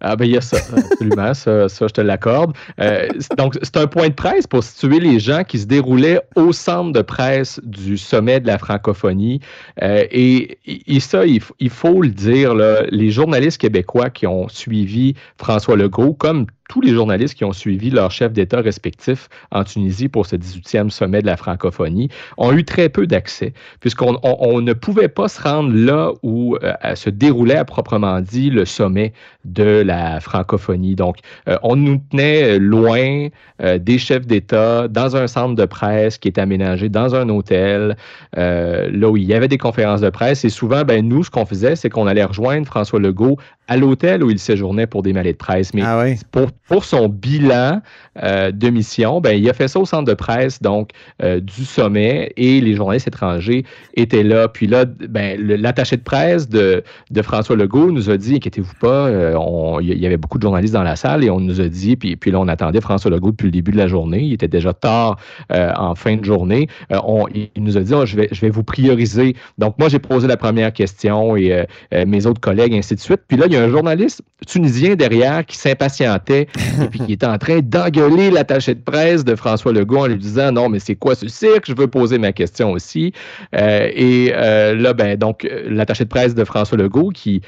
Ah 0.01 0.15
ben 0.15 0.25
il 0.25 0.31
y 0.31 0.37
a 0.37 0.41
ça, 0.41 0.57
absolument, 0.75 1.33
ça, 1.33 1.69
ça, 1.69 1.87
je 1.87 1.93
te 1.93 2.01
l'accorde. 2.01 2.55
Euh, 2.79 3.07
donc 3.37 3.57
c'est 3.61 3.77
un 3.77 3.87
point 3.87 4.09
de 4.09 4.13
presse 4.13 4.45
pour 4.45 4.63
situer 4.63 4.99
les 4.99 5.19
gens 5.19 5.43
qui 5.43 5.57
se 5.57 5.65
déroulaient 5.65 6.21
au 6.35 6.51
centre 6.51 6.91
de 6.91 7.01
presse 7.01 7.61
du 7.63 7.97
sommet 7.97 8.39
de 8.39 8.47
la 8.47 8.57
francophonie. 8.57 9.39
Euh, 9.81 10.05
et, 10.11 10.57
et, 10.65 10.99
ça, 10.99 11.25
il, 11.25 11.41
il, 11.59 11.69
faut 11.69 12.01
le 12.01 12.09
dire, 12.09 12.53
là, 12.53 12.83
les 12.89 13.09
journalistes 13.09 13.59
québécois 13.59 14.09
qui 14.09 14.27
ont 14.27 14.49
suivi 14.49 15.15
François 15.37 15.77
Legault, 15.77 16.13
comme 16.13 16.45
tous 16.69 16.81
les 16.81 16.93
journalistes 16.93 17.35
qui 17.35 17.45
ont 17.45 17.53
suivi 17.53 17.89
leurs 17.89 18.11
chefs 18.11 18.33
d'État 18.33 18.61
respectifs 18.61 19.29
en 19.51 19.63
Tunisie 19.63 20.09
pour 20.09 20.25
ce 20.25 20.35
18e 20.35 20.89
sommet 20.89 21.21
de 21.21 21.27
la 21.27 21.37
francophonie 21.37 22.09
ont 22.37 22.51
eu 22.51 22.63
très 22.63 22.89
peu 22.89 23.07
d'accès, 23.07 23.53
puisqu'on 23.79 24.17
on, 24.23 24.61
ne 24.61 24.73
pouvait 24.73 25.07
pas 25.07 25.27
se 25.27 25.41
rendre 25.41 25.73
là 25.73 26.11
où 26.23 26.57
euh, 26.63 26.73
se 26.95 27.09
déroulait 27.09 27.57
à 27.57 27.65
proprement 27.65 28.19
dit 28.21 28.49
le 28.49 28.65
sommet 28.65 29.13
de 29.43 29.83
la 29.85 30.19
francophonie. 30.19 30.95
Donc, 30.95 31.17
euh, 31.47 31.57
on 31.61 31.75
nous 31.75 32.01
tenait 32.09 32.57
loin 32.57 33.27
euh, 33.61 33.77
des 33.77 33.97
chefs 33.97 34.25
d'État 34.25 34.87
dans 34.87 35.15
un 35.15 35.27
centre 35.27 35.55
de 35.55 35.65
presse 35.65 36.17
qui 36.17 36.27
est 36.27 36.39
aménagé 36.39 36.89
dans 36.89 37.15
un 37.15 37.29
hôtel, 37.29 37.95
là 38.35 39.09
où 39.09 39.17
il 39.17 39.23
y 39.23 39.33
avait 39.33 39.47
des 39.47 39.57
conférences 39.57 40.01
de 40.01 40.09
presse. 40.09 40.43
Et 40.45 40.49
souvent, 40.49 40.83
ben, 40.83 41.07
nous, 41.07 41.23
ce 41.23 41.29
qu'on 41.29 41.45
faisait, 41.45 41.75
c'est 41.75 41.89
qu'on 41.89 42.07
allait 42.07 42.23
rejoindre 42.23 42.65
François 42.65 42.99
Legault 42.99 43.37
à 43.67 43.77
l'hôtel 43.77 44.23
où 44.23 44.29
il 44.29 44.39
séjournait 44.39 44.87
pour 44.87 45.03
des 45.03 45.13
malais 45.13 45.33
de 45.33 45.37
presse. 45.37 45.73
Mais 45.73 45.81
ah 45.83 46.03
pour, 46.31 46.49
pour 46.67 46.85
son 46.85 47.09
bilan 47.09 47.81
euh, 48.23 48.51
de 48.51 48.69
mission, 48.69 49.21
ben, 49.21 49.31
il 49.31 49.47
a 49.49 49.53
fait 49.53 49.67
ça 49.67 49.79
au 49.79 49.85
centre 49.85 50.05
de 50.05 50.13
presse 50.13 50.61
donc 50.61 50.91
euh, 51.21 51.39
du 51.39 51.65
sommet 51.65 52.31
et 52.37 52.61
les 52.61 52.75
journalistes 52.75 53.07
étrangers 53.07 53.65
étaient 53.95 54.23
là. 54.23 54.47
Puis 54.47 54.67
là, 54.67 54.85
ben, 54.85 55.39
l'attaché 55.39 55.97
de 55.97 56.01
presse 56.01 56.49
de, 56.49 56.83
de, 57.11 57.21
François 57.21 57.55
Legault 57.55 57.91
nous 57.91 58.09
a 58.09 58.17
dit, 58.17 58.35
inquiétez-vous 58.35 58.73
pas, 58.79 59.07
euh, 59.07 59.77
il 59.81 59.97
y 59.97 60.05
avait 60.05 60.17
beaucoup 60.17 60.37
de 60.37 60.43
journalistes 60.43 60.73
dans 60.73 60.83
la 60.83 60.95
salle 60.95 61.23
et 61.23 61.29
on 61.29 61.39
nous 61.39 61.61
a 61.61 61.67
dit, 61.67 61.95
puis, 61.95 62.15
puis 62.15 62.31
là, 62.31 62.39
on 62.39 62.47
attendait 62.47 62.81
François 62.81 63.11
Legault 63.11 63.31
depuis 63.31 63.45
le 63.45 63.51
début 63.51 63.71
de 63.71 63.77
la 63.77 63.87
journée. 63.87 64.21
Il 64.21 64.33
était 64.33 64.47
déjà 64.47 64.73
tard 64.73 65.17
en 65.49 65.95
fin 65.95 66.15
de 66.17 66.23
journée. 66.23 66.67
On, 66.89 67.27
il 67.33 67.49
nous 67.57 67.77
a 67.77 67.81
dit, 67.81 67.93
oh, 67.93 68.05
je, 68.05 68.15
vais, 68.15 68.29
je 68.31 68.41
vais 68.41 68.49
vous 68.49 68.63
prioriser. 68.63 69.35
Donc, 69.57 69.77
moi, 69.77 69.89
j'ai 69.89 69.99
posé 69.99 70.27
la 70.27 70.37
première 70.37 70.73
question 70.73 71.35
et 71.35 71.65
mes 72.05 72.25
autres 72.25 72.41
collègues, 72.41 72.73
ainsi 72.73 72.95
de 72.95 72.99
suite. 72.99 73.21
Puis 73.27 73.37
là, 73.37 73.45
il 73.47 73.53
y 73.53 73.57
a 73.57 73.63
un 73.63 73.69
journaliste 73.69 74.21
tunisien 74.47 74.95
derrière 74.95 75.45
qui 75.45 75.57
s'impatientait 75.57 76.44
et 76.83 76.87
puis 76.87 76.99
qui 76.99 77.13
était 77.13 77.25
en 77.25 77.37
train 77.37 77.59
d'engueuler 77.59 78.31
l'attaché 78.31 78.75
de 78.75 78.81
presse 78.81 79.23
de 79.23 79.35
François 79.35 79.73
Legault 79.73 79.99
en 79.99 80.07
lui 80.07 80.17
disant 80.17 80.51
non, 80.51 80.69
mais 80.69 80.79
c'est 80.79 80.95
quoi 80.95 81.15
ce 81.15 81.27
cirque? 81.27 81.65
Je 81.67 81.73
veux 81.73 81.87
poser 81.87 82.17
ma 82.17 82.31
question 82.31 82.71
aussi. 82.71 83.13
Euh, 83.55 83.89
et 83.93 84.31
euh, 84.33 84.75
là, 84.75 84.93
ben, 84.93 85.17
donc, 85.17 85.47
l'attaché 85.67 86.03
de 86.03 86.09
presse 86.09 86.35
de 86.35 86.43
François 86.43 86.77
Legault 86.77 87.09
qui 87.09 87.41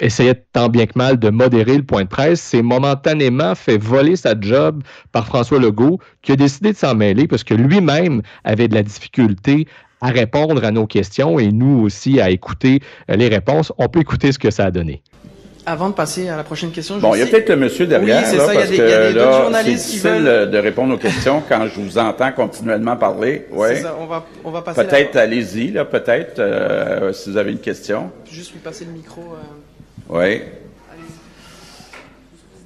essayait 0.00 0.44
tant 0.52 0.68
bien 0.68 0.86
que 0.86 0.96
mal 0.96 1.18
de 1.18 1.30
modérer 1.30 1.76
le 1.76 1.82
point 1.82 2.04
de 2.04 2.08
presse, 2.08 2.40
s'est 2.40 2.62
momentanément 2.62 3.54
fait 3.54 3.78
voler 3.78 4.16
sa 4.16 4.34
job 4.38 4.82
par 5.12 5.26
François 5.26 5.58
Legault 5.58 5.98
qui 6.22 6.32
a 6.32 6.36
décidé 6.36 6.72
de 6.72 6.76
s'en 6.76 6.94
mêler 6.94 7.26
parce 7.26 7.44
que 7.44 7.54
lui-même 7.54 8.22
avait 8.44 8.68
de 8.68 8.74
la 8.74 8.82
difficulté 8.82 9.66
à 10.00 10.08
répondre 10.08 10.64
à 10.64 10.70
nos 10.70 10.86
questions 10.86 11.38
et 11.38 11.50
nous 11.50 11.80
aussi 11.80 12.20
à 12.20 12.30
écouter 12.30 12.80
les 13.08 13.28
réponses. 13.28 13.72
On 13.78 13.88
peut 13.88 14.00
écouter 14.00 14.30
ce 14.32 14.38
que 14.38 14.50
ça 14.50 14.66
a 14.66 14.70
donné 14.70 15.02
avant 15.68 15.90
de 15.90 15.94
passer 15.94 16.28
à 16.28 16.36
la 16.36 16.44
prochaine 16.44 16.70
question, 16.70 16.98
bon, 16.98 17.14
il 17.14 17.20
y 17.20 17.22
a 17.22 17.26
peut-être 17.26 17.50
le 17.50 17.56
monsieur 17.56 17.86
derrière, 17.86 18.24
oui, 18.26 18.36
là, 18.36 18.46
ça, 18.46 18.52
parce 18.54 18.54
y 18.54 18.62
a 18.62 18.66
des, 18.66 18.76
que 18.78 18.82
y 18.82 18.92
a 18.92 19.12
des 19.12 19.18
là, 19.18 19.32
journalistes 19.32 19.90
qui 19.90 19.98
veulent 19.98 20.50
de 20.50 20.58
répondre 20.58 20.94
aux 20.94 20.98
questions 20.98 21.42
quand 21.46 21.66
je 21.66 21.80
vous 21.80 21.98
entends 21.98 22.32
continuellement 22.32 22.96
parler. 22.96 23.46
Ouais. 23.52 23.76
Ça, 23.76 23.94
on 24.00 24.06
va, 24.06 24.24
on 24.44 24.50
va 24.50 24.62
passer. 24.62 24.82
Peut-être, 24.82 25.16
allez-y, 25.16 25.72
là, 25.72 25.84
peut-être, 25.84 26.38
euh, 26.38 27.12
si 27.12 27.30
vous 27.30 27.36
avez 27.36 27.52
une 27.52 27.58
question. 27.58 28.10
Juste 28.30 28.52
lui 28.52 28.60
passer 28.60 28.86
le 28.86 28.92
micro. 28.92 29.20
Euh... 29.20 29.40
Oui. 30.08 30.42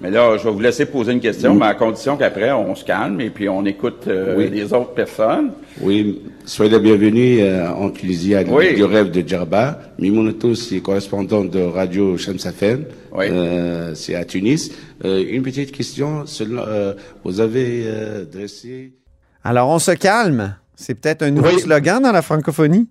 Mais 0.03 0.11
là, 0.11 0.37
je 0.37 0.43
vais 0.43 0.51
vous 0.51 0.59
laisser 0.59 0.87
poser 0.87 1.13
une 1.13 1.21
question, 1.21 1.55
mais 1.55 1.67
à 1.67 1.75
condition 1.75 2.17
qu'après, 2.17 2.51
on 2.51 2.75
se 2.75 2.85
calme 2.85 3.21
et 3.21 3.31
puis 3.31 3.49
on 3.49 3.65
écoute 3.65 4.09
euh, 4.09 4.35
oui. 4.37 4.51
les 4.51 4.73
autres 4.73 4.95
personnes. 4.95 5.53
Oui, 5.81 6.21
soyez 6.45 6.73
les 6.73 6.81
bienvenus 6.81 7.39
euh, 7.41 7.69
en 7.69 7.89
Tunisie 7.91 8.35
à 8.35 8.43
oui. 8.43 8.75
du 8.75 8.83
rêve 8.83 9.13
de 9.13 9.27
Djerba. 9.27 9.79
Mimounetou, 10.01 10.57
c'est 10.57 10.81
correspondant 10.81 11.45
de 11.45 11.61
Radio 11.61 12.19
Shamsafen, 12.19 12.85
oui. 13.13 13.27
euh, 13.31 13.95
c'est 13.95 14.17
à 14.17 14.25
Tunis. 14.25 14.73
Euh, 15.05 15.23
une 15.31 15.43
petite 15.43 15.71
question, 15.71 16.25
vous 17.23 17.41
avez 17.41 17.85
dressé... 18.33 18.95
Alors, 19.45 19.69
on 19.69 19.79
se 19.79 19.93
calme. 19.93 20.57
C'est 20.75 20.95
peut-être 20.95 21.23
un 21.23 21.31
nouveau 21.31 21.57
slogan 21.59 22.03
dans 22.03 22.13
la 22.13 22.23
francophonie? 22.23 22.89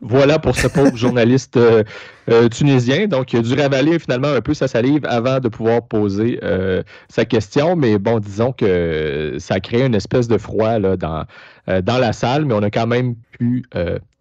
Voilà 0.00 0.38
pour 0.38 0.56
ce 0.56 0.68
pauvre 0.68 0.96
journaliste 0.96 1.56
euh, 1.56 1.82
euh, 2.30 2.48
tunisien. 2.48 3.06
Donc, 3.06 3.32
il 3.32 3.40
a 3.40 3.42
dû 3.42 3.54
ravaler 3.54 3.98
finalement 3.98 4.28
un 4.28 4.40
peu 4.40 4.54
sa 4.54 4.68
salive 4.68 5.04
avant 5.06 5.40
de 5.40 5.48
pouvoir 5.48 5.82
poser 5.86 6.38
euh, 6.42 6.82
sa 7.08 7.24
question. 7.24 7.76
Mais 7.76 7.98
bon, 7.98 8.18
disons 8.18 8.52
que 8.52 9.36
ça 9.38 9.54
a 9.54 9.60
créé 9.60 9.84
une 9.84 9.94
espèce 9.94 10.28
de 10.28 10.38
froid 10.38 10.78
dans 10.78 11.26
la 11.66 12.12
salle, 12.12 12.44
mais 12.44 12.54
on 12.54 12.62
a 12.62 12.70
quand 12.70 12.86
même 12.86 13.14
pu 13.32 13.64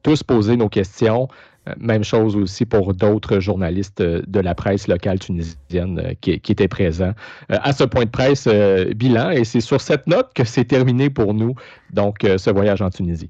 tous 0.03 0.23
poser 0.23 0.57
nos 0.57 0.69
questions. 0.69 1.27
Même 1.77 2.05
chose 2.05 2.37
aussi 2.37 2.65
pour 2.65 2.93
d'autres 2.93 3.41
journalistes 3.41 4.01
de 4.01 4.39
la 4.39 4.55
presse 4.55 4.87
locale 4.87 5.19
tunisienne 5.19 6.15
qui, 6.21 6.39
qui, 6.39 6.53
étaient 6.53 6.69
présents 6.69 7.11
à 7.49 7.73
ce 7.73 7.83
point 7.83 8.05
de 8.05 8.09
presse 8.09 8.47
bilan. 8.95 9.31
Et 9.31 9.43
c'est 9.43 9.59
sur 9.59 9.81
cette 9.81 10.07
note 10.07 10.29
que 10.33 10.45
c'est 10.45 10.63
terminé 10.63 11.09
pour 11.09 11.33
nous, 11.33 11.55
donc, 11.91 12.19
ce 12.21 12.49
voyage 12.49 12.81
en 12.81 12.89
Tunisie. 12.89 13.29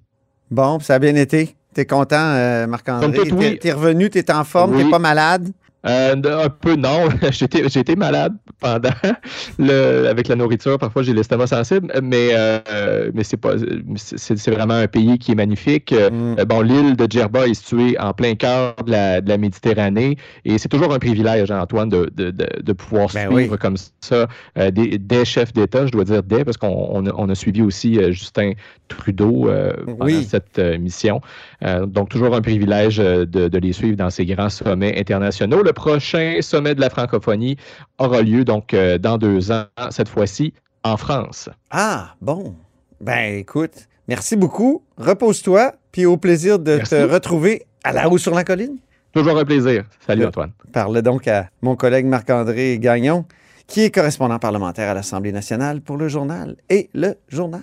Bon, 0.51 0.79
ça 0.79 0.96
a 0.96 1.00
bien 1.00 1.15
été. 1.15 1.55
T'es 1.77 1.86
content, 1.86 2.15
euh, 2.34 2.65
Marc-André? 2.65 3.29
Oui. 3.31 3.60
T'es 3.60 3.72
revenu, 3.72 4.10
t'es 4.10 4.31
en 4.31 4.43
forme, 4.43 4.75
oui. 4.75 4.84
t'es 4.84 4.89
pas 4.89 4.98
malade? 4.98 5.51
Euh, 5.86 6.15
un 6.15 6.50
peu 6.50 6.75
non. 6.75 7.07
J'ai 7.31 7.46
été 7.79 7.96
malade 7.96 8.34
pendant 8.60 8.89
le, 9.60 10.07
avec 10.07 10.27
la 10.27 10.36
nourriture. 10.36 10.77
Parfois, 10.77 11.03
j'ai 11.03 11.13
l'estomac 11.13 11.48
sensible, 11.48 11.91
mais, 12.01 12.29
euh, 12.34 13.12
mais 13.13 13.24
c'est 13.24 13.38
pas 13.38 13.53
c'est 13.96 14.50
vraiment 14.50 14.74
un 14.74 14.88
pays 14.88 15.17
qui 15.19 15.31
est 15.31 15.36
magnifique. 15.36 15.91
Mm. 15.91 16.39
Euh, 16.39 16.46
bon, 16.46 16.62
l'île 16.62 16.96
de 16.96 17.07
Djerba 17.10 17.48
est 17.48 17.53
située 17.53 17.98
en 18.00 18.13
plein 18.13 18.36
cœur 18.36 18.75
de 18.86 18.91
la, 18.91 19.22
de 19.22 19.29
la 19.29 19.38
Méditerranée 19.38 20.17
et 20.46 20.57
c'est 20.57 20.69
toujours 20.69 20.93
un 20.93 21.00
privilège, 21.00 21.51
Antoine, 21.51 21.89
de, 21.89 22.12
de, 22.15 22.31
de, 22.31 22.74
pouvoir 22.74 23.10
ben 23.13 23.29
suivre 23.29 23.51
oui. 23.53 23.57
comme 23.60 23.77
ça 24.01 24.27
euh, 24.57 24.72
des, 24.72 24.98
des, 24.98 25.25
chefs 25.25 25.53
d'État, 25.53 25.86
je 25.86 25.91
dois 25.91 26.03
dire 26.03 26.24
des, 26.24 26.43
parce 26.43 26.57
qu'on 26.57 26.89
on 26.91 27.05
a, 27.05 27.12
on 27.15 27.29
a, 27.29 27.36
suivi 27.36 27.62
aussi 27.62 28.00
Justin 28.12 28.53
Trudeau 28.88 29.50
pendant 29.86 30.05
oui. 30.05 30.24
cette 30.24 30.60
mission. 30.79 31.22
donc, 31.62 32.10
toujours 32.10 32.36
un 32.36 32.41
privilège 32.41 32.98
de, 32.98 33.25
de 33.25 33.57
les 33.57 33.74
suivre 33.74 33.96
dans 33.96 34.10
ces 34.10 34.25
grands 34.25 34.50
sommets 34.50 34.98
internationaux. 35.00 35.62
Le 35.62 35.74
prochain 35.77 36.39
sommet 36.41 36.74
de 36.75 36.81
la 36.81 36.89
francophonie 36.89 37.55
aura 38.00 38.22
lieu 38.24 38.43
donc 38.43 38.74
euh, 38.74 38.98
dans 38.98 39.17
deux 39.19 39.51
ans, 39.51 39.65
cette 39.91 40.10
fois-ci 40.10 40.53
en 40.84 40.98
France. 40.98 41.50
Ah, 41.69 42.15
bon. 42.19 42.55
Ben 43.00 43.38
écoute, 43.38 43.74
merci 44.07 44.36
beaucoup. 44.36 44.81
Repose-toi, 44.98 45.74
puis 45.91 46.07
au 46.07 46.17
plaisir 46.17 46.57
de 46.57 46.77
merci. 46.77 46.89
te 46.96 47.03
retrouver 47.03 47.65
à 47.84 47.93
la 47.93 48.10
haut 48.10 48.17
sur 48.17 48.34
la 48.34 48.43
colline. 48.43 48.77
Toujours 49.13 49.38
un 49.38 49.46
plaisir. 49.46 49.84
Salut 50.05 50.25
Antoine. 50.25 50.51
Parle 50.74 51.01
donc 51.03 51.27
à 51.27 51.50
mon 51.62 51.75
collègue 51.75 52.05
Marc-André 52.07 52.79
Gagnon, 52.79 53.25
qui 53.67 53.81
est 53.84 53.91
correspondant 53.91 54.39
parlementaire 54.39 54.89
à 54.89 54.93
l'Assemblée 54.96 55.31
nationale 55.31 55.81
pour 55.81 55.98
le 55.98 56.07
journal 56.07 56.55
et 56.69 56.89
le 56.96 57.15
journal. 57.29 57.62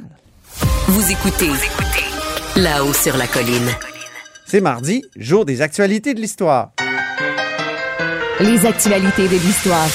Vous 0.87 1.11
écoutez, 1.11 1.49
Vous 1.49 1.55
écoutez. 1.57 2.61
là-haut 2.61 2.93
sur 2.93 3.17
la 3.17 3.27
colline. 3.27 3.69
C'est 4.47 4.61
mardi, 4.61 5.03
jour 5.17 5.45
des 5.47 5.63
actualités 5.63 6.13
de 6.15 6.21
l'histoire. 6.21 6.73
Les 8.41 8.67
actualités 8.67 9.29
de 9.29 9.35
l'histoire 9.35 9.89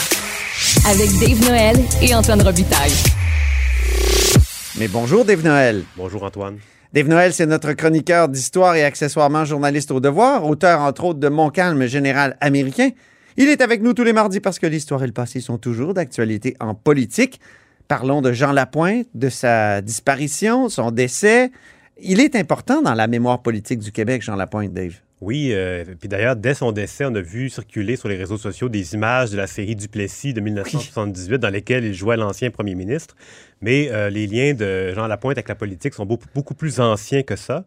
avec 0.88 1.10
Dave 1.20 1.46
Noël 1.46 1.76
et 2.02 2.16
Antoine 2.16 2.42
Robitaille. 2.42 2.94
Mais 4.80 4.88
bonjour 4.88 5.26
Dave 5.26 5.44
Noël. 5.44 5.84
Bonjour 5.98 6.24
Antoine. 6.24 6.58
Dave 6.94 7.10
Noël, 7.10 7.34
c'est 7.34 7.46
notre 7.46 7.74
chroniqueur 7.74 8.30
d'histoire 8.30 8.78
et 8.78 8.86
accessoirement 8.86 9.44
journaliste 9.44 9.92
au 9.92 10.00
devoir, 10.00 10.46
auteur 10.46 10.80
entre 10.80 11.04
autres 11.04 11.20
de 11.20 11.28
Mon 11.28 11.50
calme 11.50 11.86
général 11.86 12.38
américain. 12.40 12.92
Il 13.36 13.50
est 13.50 13.60
avec 13.60 13.82
nous 13.82 13.94
tous 13.94 14.06
les 14.06 14.14
mardis 14.14 14.40
parce 14.40 14.58
que 14.58 14.68
l'histoire 14.68 15.04
et 15.04 15.08
le 15.08 15.14
passé 15.14 15.42
sont 15.42 15.58
toujours 15.58 15.94
d'actualité 15.94 16.56
en 16.62 16.76
politique. 16.76 17.42
Parlons 17.90 18.22
de 18.22 18.32
Jean 18.32 18.54
Lapointe, 18.54 19.08
de 19.16 19.28
sa 19.28 19.82
disparition, 19.82 20.70
son 20.70 20.92
décès. 20.92 21.52
Il 22.02 22.22
est 22.22 22.38
important 22.38 22.82
dans 22.82 22.94
la 22.94 23.08
mémoire 23.08 23.42
politique 23.42 23.80
du 23.80 23.92
Québec, 23.92 24.22
Jean 24.22 24.38
Lapointe, 24.38 24.72
Dave. 24.72 24.96
Oui, 25.22 25.50
euh, 25.52 25.84
puis 26.00 26.08
d'ailleurs, 26.08 26.38
dès 26.38 26.54
son 26.54 26.72
décès, 26.72 27.04
on 27.06 27.14
a 27.14 27.20
vu 27.20 27.50
circuler 27.50 27.98
sur 27.98 28.08
les 28.08 28.16
réseaux 28.16 28.38
sociaux 28.38 28.70
des 28.70 28.94
images 28.94 29.32
de 29.32 29.38
la 29.38 29.48
série 29.48 29.76
Duplessis 29.76 30.34
de 30.34 30.40
1978 30.40 31.32
oui. 31.32 31.40
dans 31.40 31.50
lesquelles 31.50 31.84
il 31.84 31.94
jouait 31.94 32.16
l'ancien 32.16 32.52
premier 32.52 32.74
ministre. 32.74 33.18
Mais 33.62 33.90
euh, 33.92 34.10
les 34.10 34.28
liens 34.28 34.54
de 34.54 34.94
Jean 34.94 35.08
Lapointe 35.08 35.38
avec 35.38 35.50
la 35.50 35.56
politique 35.56 35.94
sont 35.94 36.06
beaucoup, 36.06 36.28
beaucoup 36.34 36.54
plus 36.54 36.80
anciens 36.80 37.24
que 37.24 37.36
ça. 37.36 37.66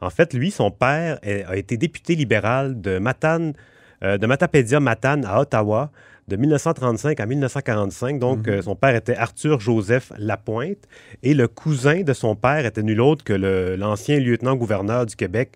En 0.00 0.08
fait, 0.08 0.32
lui, 0.32 0.50
son 0.50 0.70
père 0.70 1.18
a 1.22 1.56
été 1.56 1.76
député 1.76 2.14
libéral 2.14 2.80
de 2.80 2.98
Matane, 2.98 3.54
de 4.02 4.26
Matapédia 4.26 4.80
Matane 4.80 5.24
à 5.24 5.40
Ottawa 5.40 5.92
de 6.28 6.36
1935 6.36 7.20
à 7.20 7.26
1945. 7.26 8.18
Donc, 8.18 8.46
mhm. 8.46 8.60
son 8.60 8.74
père 8.74 8.94
était 8.94 9.16
Arthur 9.16 9.60
Joseph 9.60 10.12
Lapointe 10.18 10.88
et 11.22 11.32
le 11.32 11.48
cousin 11.48 12.02
de 12.02 12.12
son 12.12 12.34
père 12.34 12.66
était 12.66 12.82
nul 12.82 13.00
autre 13.00 13.24
que 13.24 13.32
l'ancien 13.76 14.18
lieutenant-gouverneur 14.18 15.06
du 15.06 15.16
Québec, 15.16 15.52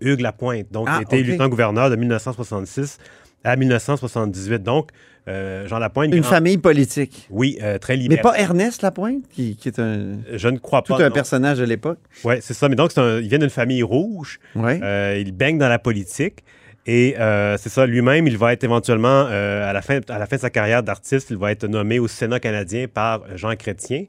Hugues 0.00 0.20
Lapointe. 0.20 0.66
Donc, 0.70 0.88
il 0.88 0.94
ah, 0.98 1.02
était 1.02 1.22
lieutenant-gouverneur 1.22 1.90
de 1.90 1.96
1966 1.96 2.98
à 3.44 3.56
1978. 3.56 4.62
Donc, 4.62 4.90
euh, 5.28 5.68
Jean 5.68 5.78
Lapointe. 5.78 6.14
Une 6.14 6.24
famille 6.24 6.58
politique. 6.58 7.28
Oui, 7.30 7.58
euh, 7.62 7.78
très 7.78 7.96
libérale. 7.96 8.24
Mais 8.24 8.30
pas 8.30 8.38
Ernest 8.38 8.82
Lapointe, 8.82 9.22
qui, 9.30 9.56
est 9.64 9.78
un. 9.78 10.18
Je 10.32 10.48
ne 10.48 10.58
crois 10.58 10.82
pas. 10.82 10.96
Tout 10.96 11.02
un 11.02 11.10
personnage 11.10 11.58
de 11.58 11.64
l'époque. 11.64 11.98
Oui, 12.24 12.36
c'est 12.40 12.54
ça. 12.54 12.68
Mais 12.68 12.74
donc, 12.74 12.92
il 12.96 13.28
vient 13.28 13.38
d'une 13.38 13.50
famille 13.50 13.82
rouge. 13.82 14.40
Ouais. 14.56 14.80
Euh, 14.82 15.16
il 15.20 15.32
baigne 15.32 15.58
dans 15.58 15.68
la 15.68 15.78
politique. 15.78 16.42
Et 16.84 17.14
c'est 17.58 17.68
ça, 17.68 17.86
lui-même, 17.86 18.26
il 18.26 18.36
va 18.36 18.52
être 18.52 18.64
éventuellement, 18.64 19.26
à, 19.26 19.72
la 19.72 19.82
fin, 19.82 20.00
à 20.08 20.18
la 20.18 20.26
fin 20.26 20.34
de 20.34 20.40
sa 20.40 20.50
carrière 20.50 20.82
d'artiste, 20.82 21.30
il 21.30 21.36
va 21.36 21.52
être 21.52 21.68
nommé 21.68 22.00
au 22.00 22.08
Sénat 22.08 22.40
canadien 22.40 22.86
par 22.92 23.20
Jean 23.36 23.54
Chrétien 23.54 24.06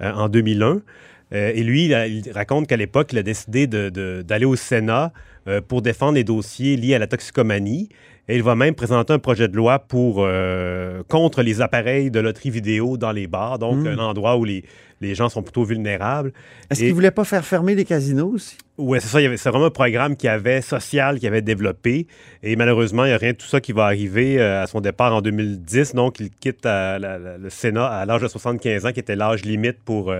en 0.00 0.30
2001. 0.30 0.80
Et 1.34 1.62
lui, 1.62 1.86
il, 1.86 2.30
raconte 2.32 2.66
qu'à 2.66 2.76
l'époque, 2.76 3.12
il 3.12 3.18
a 3.18 3.22
décidé 3.22 3.66
d'aller 3.66 4.46
au 4.46 4.56
Sénat 4.56 5.12
pour 5.68 5.82
défendre 5.82 6.14
les 6.14 6.24
dossiers 6.24 6.76
liés 6.76 6.94
à 6.94 6.98
la 6.98 7.06
toxicomanie. 7.06 7.88
Et 8.26 8.36
il 8.36 8.42
va 8.42 8.54
même 8.54 8.74
présenter 8.74 9.12
un 9.12 9.18
projet 9.18 9.48
de 9.48 9.56
loi 9.56 9.78
pour 9.78 10.20
euh, 10.20 11.02
contre 11.08 11.42
les 11.42 11.60
appareils 11.60 12.10
de 12.10 12.20
loterie 12.20 12.48
vidéo 12.48 12.96
dans 12.96 13.12
les 13.12 13.26
bars, 13.26 13.58
donc 13.58 13.76
hmm. 13.76 13.86
un 13.86 13.98
endroit 13.98 14.38
où 14.38 14.46
les, 14.46 14.64
les, 15.02 15.14
gens 15.14 15.28
sont 15.28 15.42
plutôt 15.42 15.64
vulnérables. 15.64 16.32
Est-ce 16.70 16.80
qu'il 16.80 16.88
ne 16.88 16.94
voulait 16.94 17.10
pas 17.10 17.24
faire 17.24 17.44
fermer 17.44 17.74
les 17.74 17.84
casinos 17.84 18.30
aussi? 18.32 18.56
Oui, 18.78 18.98
c'est 19.02 19.08
ça. 19.08 19.36
C'est 19.36 19.50
vraiment 19.50 19.66
un 19.66 19.70
programme 19.70 20.16
qui 20.16 20.26
avait 20.26 20.62
social, 20.62 21.18
qui 21.18 21.26
avait 21.26 21.42
développé. 21.42 22.06
Et 22.42 22.56
malheureusement, 22.56 23.04
il 23.04 23.08
n'y 23.08 23.14
a 23.14 23.18
rien 23.18 23.32
de 23.32 23.36
tout 23.36 23.46
ça 23.46 23.60
qui 23.60 23.72
va 23.72 23.84
arriver 23.84 24.40
euh, 24.40 24.62
à 24.62 24.66
son 24.66 24.80
départ 24.80 25.14
en 25.14 25.20
2010. 25.20 25.94
Donc, 25.94 26.18
il 26.18 26.30
quitte 26.30 26.64
euh, 26.64 27.36
le 27.38 27.50
Sénat 27.50 27.86
à 27.86 28.06
l'âge 28.06 28.22
de 28.22 28.28
75 28.28 28.86
ans, 28.86 28.92
qui 28.92 29.00
était 29.00 29.16
l'âge 29.16 29.44
limite 29.44 29.76
pour 29.84 30.14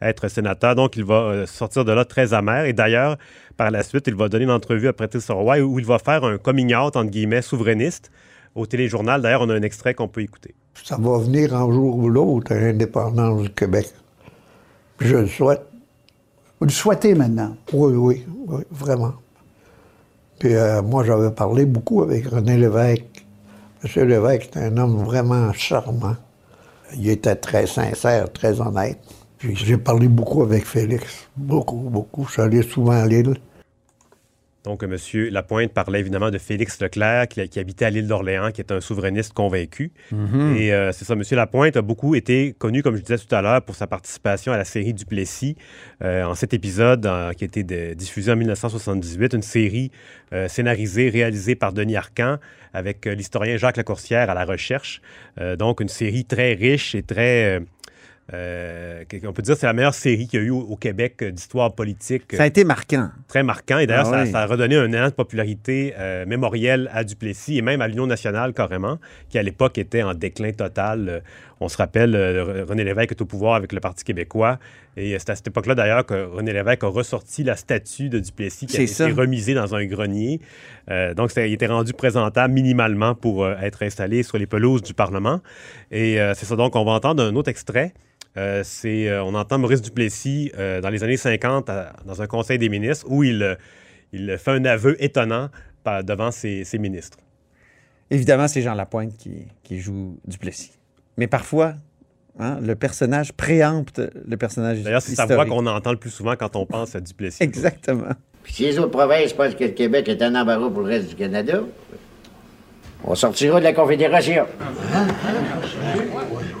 être 0.00 0.28
sénateur. 0.28 0.74
Donc, 0.74 0.96
il 0.96 1.04
va 1.04 1.46
sortir 1.46 1.84
de 1.84 1.92
là 1.92 2.04
très 2.04 2.34
amer. 2.34 2.66
Et 2.66 2.72
d'ailleurs, 2.72 3.16
par 3.56 3.70
la 3.70 3.82
suite, 3.82 4.06
il 4.06 4.14
va 4.14 4.28
donner 4.28 4.44
une 4.44 4.50
entrevue 4.50 4.88
à 4.88 4.92
Patrice 4.92 5.30
Roy 5.30 5.60
où 5.60 5.78
il 5.78 5.86
va 5.86 5.98
faire 5.98 6.24
un 6.24 6.38
coming 6.38 6.74
out, 6.74 6.96
entre 6.96 7.10
guillemets, 7.10 7.42
souverainiste 7.42 8.10
au 8.54 8.66
téléjournal. 8.66 9.22
D'ailleurs, 9.22 9.42
on 9.42 9.50
a 9.50 9.54
un 9.54 9.62
extrait 9.62 9.94
qu'on 9.94 10.08
peut 10.08 10.22
écouter. 10.22 10.54
Ça 10.82 10.96
va 10.98 11.18
venir 11.18 11.54
un 11.54 11.70
jour 11.70 11.96
ou 11.96 12.08
l'autre, 12.08 12.54
l'indépendance 12.54 13.42
du 13.42 13.50
Québec. 13.50 13.88
je 15.00 15.16
le 15.16 15.26
souhaite. 15.26 15.62
Vous 16.60 16.66
le 16.66 16.72
souhaitez 16.72 17.14
maintenant? 17.14 17.56
Oui, 17.72 17.94
oui, 17.94 18.26
oui 18.46 18.62
vraiment. 18.70 19.14
Puis 20.38 20.54
euh, 20.54 20.82
moi, 20.82 21.04
j'avais 21.04 21.30
parlé 21.30 21.66
beaucoup 21.66 22.02
avec 22.02 22.26
René 22.26 22.56
Lévesque. 22.56 23.26
Monsieur 23.82 24.04
Lévesque 24.04 24.50
est 24.54 24.58
un 24.58 24.76
homme 24.76 25.04
vraiment 25.04 25.52
charmant. 25.52 26.16
Il 26.94 27.08
était 27.08 27.36
très 27.36 27.66
sincère, 27.66 28.32
très 28.32 28.60
honnête. 28.60 28.98
J'ai 29.54 29.76
parlé 29.76 30.08
beaucoup 30.08 30.42
avec 30.42 30.64
Félix. 30.64 31.28
Beaucoup, 31.36 31.76
beaucoup. 31.76 32.24
Je 32.26 32.32
suis 32.32 32.42
allé 32.42 32.62
souvent 32.62 32.92
à 32.92 33.06
l'île. 33.06 33.34
Donc, 34.66 34.82
M. 34.82 34.96
Lapointe 35.30 35.72
parlait 35.72 36.00
évidemment 36.00 36.32
de 36.32 36.38
Félix 36.38 36.80
Leclerc, 36.80 37.28
qui, 37.28 37.60
habitait 37.60 37.84
à 37.84 37.90
l'île 37.90 38.08
d'Orléans, 38.08 38.50
qui 38.50 38.60
est 38.60 38.72
un 38.72 38.80
souverainiste 38.80 39.32
convaincu. 39.32 39.92
Mhm. 40.10 40.56
Et 40.56 40.72
euh, 40.72 40.90
c'est 40.90 41.04
ça, 41.04 41.14
M. 41.14 41.22
Lapointe 41.30 41.76
a 41.76 41.82
beaucoup 41.82 42.16
été 42.16 42.52
connu, 42.58 42.82
comme 42.82 42.96
je 42.96 43.02
disais 43.02 43.16
tout 43.16 43.32
à 43.32 43.42
l'heure, 43.42 43.62
pour 43.62 43.76
sa 43.76 43.86
participation 43.86 44.52
à 44.52 44.56
la 44.56 44.64
série 44.64 44.92
Duplessis. 44.92 45.54
Euh, 46.02 46.24
en 46.24 46.34
cet 46.34 46.52
épisode, 46.52 47.02
qui 47.36 47.44
a 47.44 47.46
été 47.46 47.94
diffusé 47.94 48.32
en 48.32 48.36
1978, 48.36 49.34
une 49.34 49.42
série 49.42 49.92
euh, 50.32 50.48
scénarisée, 50.48 51.10
réalisée 51.10 51.54
par 51.54 51.72
Denis 51.72 51.94
Arcan, 51.94 52.38
avec 52.72 53.06
l'historien 53.06 53.58
Jacques 53.58 53.76
Lacourcière 53.76 54.28
à 54.28 54.34
la 54.34 54.44
recherche. 54.44 55.00
donc, 55.58 55.80
une 55.80 55.88
série 55.88 56.24
très 56.24 56.54
riche 56.54 56.96
et 56.96 57.04
très 57.04 57.62
euh, 58.34 59.04
on 59.24 59.32
peut 59.32 59.42
dire 59.42 59.54
que 59.54 59.60
c'est 59.60 59.66
la 59.66 59.72
meilleure 59.72 59.94
série 59.94 60.26
qu'il 60.26 60.40
y 60.40 60.42
a 60.42 60.46
eu 60.46 60.50
au, 60.50 60.74
Québec 60.74 61.22
euh, 61.22 61.30
d'histoire 61.30 61.72
politique. 61.74 62.24
Ça 62.32 62.42
a 62.42 62.46
été 62.46 62.64
marquant. 62.64 63.10
Très 63.28 63.44
marquant. 63.44 63.78
Et 63.78 63.86
d'ailleurs, 63.86 64.12
ah 64.12 64.26
ça, 64.26 64.40
a 64.40 64.46
redonné 64.46 64.76
un 64.76 64.90
élan 64.90 65.06
de 65.06 65.14
popularité 65.14 65.94
euh, 65.96 66.26
mémorielle 66.26 66.90
à 66.92 67.04
Duplessis 67.04 67.58
et 67.58 67.62
même 67.62 67.80
à 67.80 67.88
l'Union 67.88 68.06
nationale 68.08 68.52
carrément, 68.52 68.98
qui 69.28 69.38
à 69.38 69.44
l'époque 69.44 69.78
était 69.78 70.02
en 70.02 70.14
déclin 70.14 70.50
total. 70.50 71.22
on 71.60 71.68
se 71.68 71.76
rappelle, 71.76 72.16
René 72.68 72.82
Lévesque 72.82 73.12
est 73.12 73.22
au 73.22 73.26
pouvoir 73.26 73.54
avec 73.54 73.72
le 73.72 73.78
Parti 73.78 74.02
québécois. 74.02 74.58
Et 74.96 75.16
c'est 75.18 75.30
à 75.30 75.36
cette 75.36 75.46
époque-là, 75.46 75.74
d'ailleurs, 75.74 76.04
que 76.04 76.24
René 76.24 76.52
Lévesque 76.52 76.82
a 76.82 76.88
ressorti 76.88 77.44
la 77.44 77.54
statue 77.54 78.08
de 78.08 78.18
Duplessis 78.18 78.66
qui 78.66 78.78
a 78.78 78.80
été 78.80 79.12
remisée 79.12 79.54
dans 79.54 79.74
un 79.74 79.84
grenier. 79.84 80.40
donc, 81.16 81.30
il 81.36 81.52
était 81.52 81.66
rendu 81.66 81.92
présentable 81.92 82.52
minimalement 82.52 83.14
pour 83.14 83.48
être 83.48 83.82
installé 83.84 84.22
sur 84.22 84.38
les 84.38 84.46
pelouses 84.46 84.82
du 84.82 84.94
Parlement. 84.94 85.40
Et 85.92 86.16
c'est 86.34 86.46
ça. 86.46 86.56
Donc, 86.56 86.74
on 86.74 86.84
va 86.84 86.92
entendre 86.92 87.22
un 87.22 87.34
autre 87.36 87.50
extrait. 87.50 87.92
Euh, 88.36 88.62
c'est, 88.64 89.08
euh, 89.08 89.24
on 89.24 89.34
entend 89.34 89.58
Maurice 89.58 89.80
Duplessis 89.80 90.52
euh, 90.58 90.80
dans 90.80 90.90
les 90.90 91.02
années 91.02 91.16
50 91.16 91.70
dans 92.04 92.22
un 92.22 92.26
conseil 92.26 92.58
des 92.58 92.68
ministres 92.68 93.06
où 93.08 93.24
il, 93.24 93.56
il 94.12 94.36
fait 94.38 94.50
un 94.50 94.64
aveu 94.64 95.02
étonnant 95.02 95.48
devant 96.02 96.32
ses, 96.32 96.66
ministres. 96.78 97.18
Évidemment, 98.10 98.48
c'est 98.48 98.60
Jean 98.60 98.74
Lapointe 98.74 99.16
qui, 99.16 99.46
qui 99.62 99.78
joue 99.78 100.18
Duplessis. 100.26 100.72
Mais 101.16 101.28
parfois, 101.28 101.74
hein, 102.40 102.58
le 102.60 102.74
personnage 102.74 103.32
préempte 103.32 104.00
le 104.26 104.36
personnage 104.36 104.82
D'ailleurs, 104.82 105.02
c'est 105.02 105.14
sa 105.14 105.26
voix 105.26 105.46
qu'on 105.46 105.64
entend 105.66 105.92
le 105.92 105.96
plus 105.96 106.10
souvent 106.10 106.34
quand 106.34 106.56
on 106.56 106.66
pense 106.66 106.96
à 106.96 107.00
Duplessis. 107.00 107.40
Exactement. 107.42 108.14
Puis 108.42 108.54
si 108.54 108.62
les 108.64 108.78
autres 108.78 108.90
provinces 108.90 109.32
pensent 109.32 109.54
que 109.54 109.64
le 109.64 109.70
Québec 109.70 110.08
est 110.08 110.22
un 110.22 110.34
embarras 110.34 110.70
pour 110.70 110.82
le 110.82 110.88
reste 110.88 111.08
du 111.08 111.14
Canada, 111.14 111.62
on 113.04 113.14
sortira 113.14 113.58
de 113.58 113.64
la 113.64 113.72
Confédération. 113.72 114.46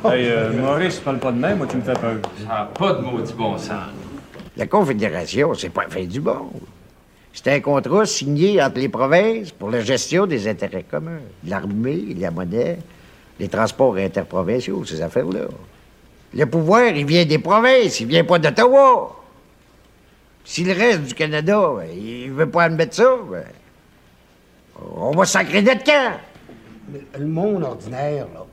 Hey, 0.04 0.28
euh, 0.28 0.52
Maurice, 0.52 1.00
parle 1.00 1.18
pas 1.18 1.32
de 1.32 1.38
même, 1.38 1.58
moi, 1.58 1.66
tu 1.68 1.76
me 1.76 1.82
fais 1.82 1.94
peur. 1.94 2.16
Ça 2.42 2.48
n'a 2.48 2.70
pas 2.78 2.92
de 2.94 3.02
maudit 3.02 3.32
bon 3.32 3.58
sens. 3.58 3.72
La 4.56 4.66
Confédération, 4.66 5.54
c'est 5.54 5.70
pas 5.70 5.86
fait 5.88 6.06
du 6.06 6.20
bon. 6.20 6.50
C'est 7.32 7.52
un 7.52 7.60
contrat 7.60 8.06
signé 8.06 8.62
entre 8.62 8.78
les 8.78 8.88
provinces 8.88 9.50
pour 9.50 9.70
la 9.70 9.80
gestion 9.80 10.26
des 10.26 10.48
intérêts 10.48 10.84
communs. 10.84 11.20
L'armée, 11.46 12.14
la 12.18 12.30
monnaie, 12.30 12.78
les 13.38 13.48
transports 13.48 13.96
interprovinciaux, 13.96 14.84
ces 14.86 15.02
affaires-là. 15.02 15.48
Le 16.32 16.46
pouvoir, 16.46 16.88
il 16.88 17.04
vient 17.04 17.26
des 17.26 17.38
provinces, 17.38 18.00
il 18.00 18.06
vient 18.06 18.24
pas 18.24 18.38
d'Ottawa. 18.38 19.16
Si 20.44 20.64
le 20.64 20.72
reste 20.72 21.02
du 21.02 21.14
Canada, 21.14 21.72
ben, 21.76 21.88
il 21.94 22.30
veut 22.30 22.48
pas 22.48 22.64
admettre 22.64 22.94
ça, 22.94 23.16
ben, 23.30 23.44
on 24.96 25.10
va 25.12 25.24
sacrer 25.24 25.62
de 25.62 25.70
camp. 25.70 26.18
le 27.18 27.26
monde 27.26 27.64
ordinaire, 27.64 28.26
là, 28.34 28.44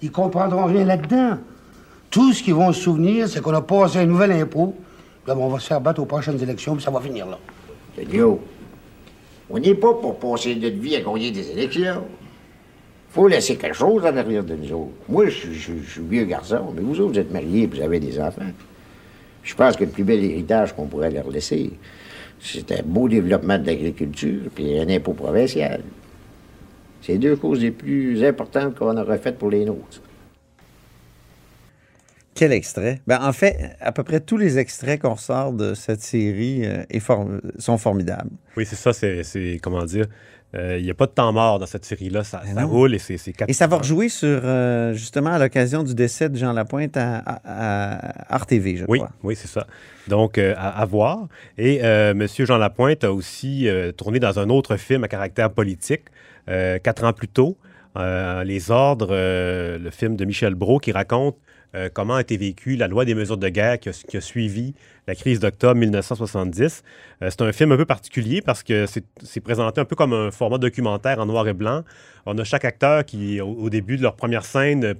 ils 0.00 0.10
comprendront 0.10 0.66
rien 0.66 0.84
là-dedans. 0.84 1.38
Tout 2.10 2.32
ce 2.32 2.42
qu'ils 2.42 2.54
vont 2.54 2.72
se 2.72 2.80
souvenir, 2.82 3.28
c'est 3.28 3.40
qu'on 3.40 3.54
a 3.54 3.62
passé 3.62 3.98
un 3.98 4.06
nouvel 4.06 4.32
impôt. 4.32 4.74
Là, 5.26 5.36
on 5.36 5.48
va 5.48 5.58
se 5.58 5.68
faire 5.68 5.80
battre 5.80 6.00
aux 6.00 6.06
prochaines 6.06 6.42
élections, 6.42 6.74
puis 6.74 6.82
ça 6.84 6.90
va 6.90 7.00
finir 7.00 7.26
là. 7.26 7.38
Yo, 8.10 8.40
on 9.48 9.58
n'est 9.58 9.74
pas 9.74 9.94
pour 9.94 10.18
passer 10.18 10.54
notre 10.56 10.76
vie 10.76 10.96
à 10.96 11.00
gagner 11.00 11.30
des 11.30 11.50
élections. 11.50 12.04
faut 13.10 13.28
laisser 13.28 13.56
quelque 13.56 13.76
chose 13.76 14.04
en 14.04 14.16
arrière 14.16 14.42
de 14.42 14.56
nous 14.56 14.72
autres. 14.72 14.92
Moi, 15.08 15.28
je 15.28 15.52
suis 15.52 16.02
vieux 16.08 16.24
garçon, 16.24 16.72
mais 16.74 16.80
vous 16.80 17.00
autres, 17.00 17.12
vous 17.12 17.18
êtes 17.18 17.32
mariés 17.32 17.62
et 17.62 17.66
vous 17.66 17.80
avez 17.80 18.00
des 18.00 18.18
enfants. 18.20 18.42
Je 19.42 19.54
pense 19.54 19.76
que 19.76 19.84
le 19.84 19.90
plus 19.90 20.04
bel 20.04 20.24
héritage 20.24 20.74
qu'on 20.74 20.86
pourrait 20.86 21.10
leur 21.10 21.28
laisser, 21.28 21.70
c'est 22.42 22.72
un 22.72 22.82
beau 22.84 23.08
développement 23.08 23.58
de 23.58 23.66
l'agriculture 23.66 24.50
puis 24.54 24.78
un 24.78 24.88
impôt 24.88 25.12
provincial. 25.12 25.80
C'est 27.00 27.18
deux 27.18 27.36
causes 27.36 27.60
les 27.60 27.70
plus 27.70 28.22
importantes 28.24 28.76
qu'on 28.76 28.96
aurait 28.96 29.18
faites 29.18 29.38
pour 29.38 29.50
les 29.50 29.64
nôtres. 29.64 30.00
Quel 32.34 32.52
extrait? 32.52 33.00
Ben, 33.06 33.18
en 33.22 33.32
fait, 33.32 33.76
à 33.80 33.92
peu 33.92 34.04
près 34.04 34.20
tous 34.20 34.38
les 34.38 34.58
extraits 34.58 35.00
qu'on 35.00 35.16
sort 35.16 35.52
de 35.52 35.74
cette 35.74 36.00
série 36.00 36.62
euh, 36.64 36.82
sont 37.58 37.78
formidables. 37.78 38.30
Oui, 38.56 38.64
c'est 38.64 38.76
ça, 38.76 38.92
c'est, 38.92 39.60
comment 39.62 39.84
dire, 39.84 40.06
euh, 40.54 40.78
il 40.78 40.84
n'y 40.84 40.90
a 40.90 40.94
pas 40.94 41.06
de 41.06 41.12
temps 41.12 41.32
mort 41.32 41.58
dans 41.58 41.66
cette 41.66 41.84
série-là, 41.84 42.24
ça, 42.24 42.42
ben 42.54 42.64
roule 42.64 42.94
et 42.94 42.98
c'est, 42.98 43.16
Et 43.48 43.52
ça 43.52 43.66
va 43.66 43.78
rejouer 43.78 44.08
sur, 44.08 44.40
euh, 44.44 44.94
justement, 44.94 45.30
à 45.30 45.38
l'occasion 45.38 45.82
du 45.82 45.94
décès 45.94 46.30
de 46.30 46.36
Jean 46.36 46.52
Lapointe 46.52 46.96
à, 46.96 47.22
à, 47.44 48.38
RTV, 48.38 48.76
je 48.78 48.84
crois. 48.84 49.10
Oui, 49.22 49.36
c'est 49.36 49.48
ça. 49.48 49.66
Donc, 50.08 50.38
à, 50.38 50.84
voir. 50.86 51.28
Et 51.58 51.76
M. 51.78 52.26
Jean 52.26 52.58
Lapointe 52.58 53.04
a 53.04 53.12
aussi 53.12 53.68
tourné 53.96 54.20
dans 54.20 54.38
un 54.38 54.48
autre 54.48 54.76
film 54.76 55.04
à 55.04 55.08
caractère 55.08 55.50
politique, 55.50 56.04
quatre 56.46 57.04
ans 57.04 57.12
plus 57.12 57.28
tôt, 57.28 57.58
Les 57.96 58.70
Ordres, 58.70 59.14
le 59.14 59.90
film 59.90 60.16
de 60.16 60.24
Michel 60.24 60.54
Brault 60.54 60.80
qui 60.80 60.92
raconte 60.92 61.36
comment 61.94 62.16
a 62.16 62.20
été 62.20 62.36
vécue 62.36 62.76
la 62.76 62.88
loi 62.88 63.04
des 63.04 63.14
mesures 63.14 63.38
de 63.38 63.48
guerre 63.48 63.78
qui 63.80 63.88
a, 63.88 64.20
suivi 64.20 64.74
la 65.06 65.14
crise 65.14 65.40
d'octobre 65.40 65.76
1970. 65.76 66.82
c'est 67.20 67.40
un 67.40 67.52
film 67.52 67.72
un 67.72 67.76
peu 67.76 67.86
particulier 67.86 68.42
parce 68.42 68.62
que 68.62 68.86
c'est 68.86 69.40
présenté 69.40 69.80
un 69.80 69.84
peu 69.84 69.96
comme 69.96 70.12
un 70.12 70.30
format 70.30 70.58
documentaire 70.58 71.18
en 71.18 71.26
noir 71.26 71.48
et 71.48 71.54
blanc. 71.54 71.82
On 72.26 72.36
a 72.38 72.44
chaque 72.44 72.64
acteur 72.64 73.04
qui, 73.04 73.40
au, 73.40 73.70
début 73.70 73.96
de 73.96 74.02
leur 74.02 74.16
première 74.16 74.44
scène, 74.44 74.94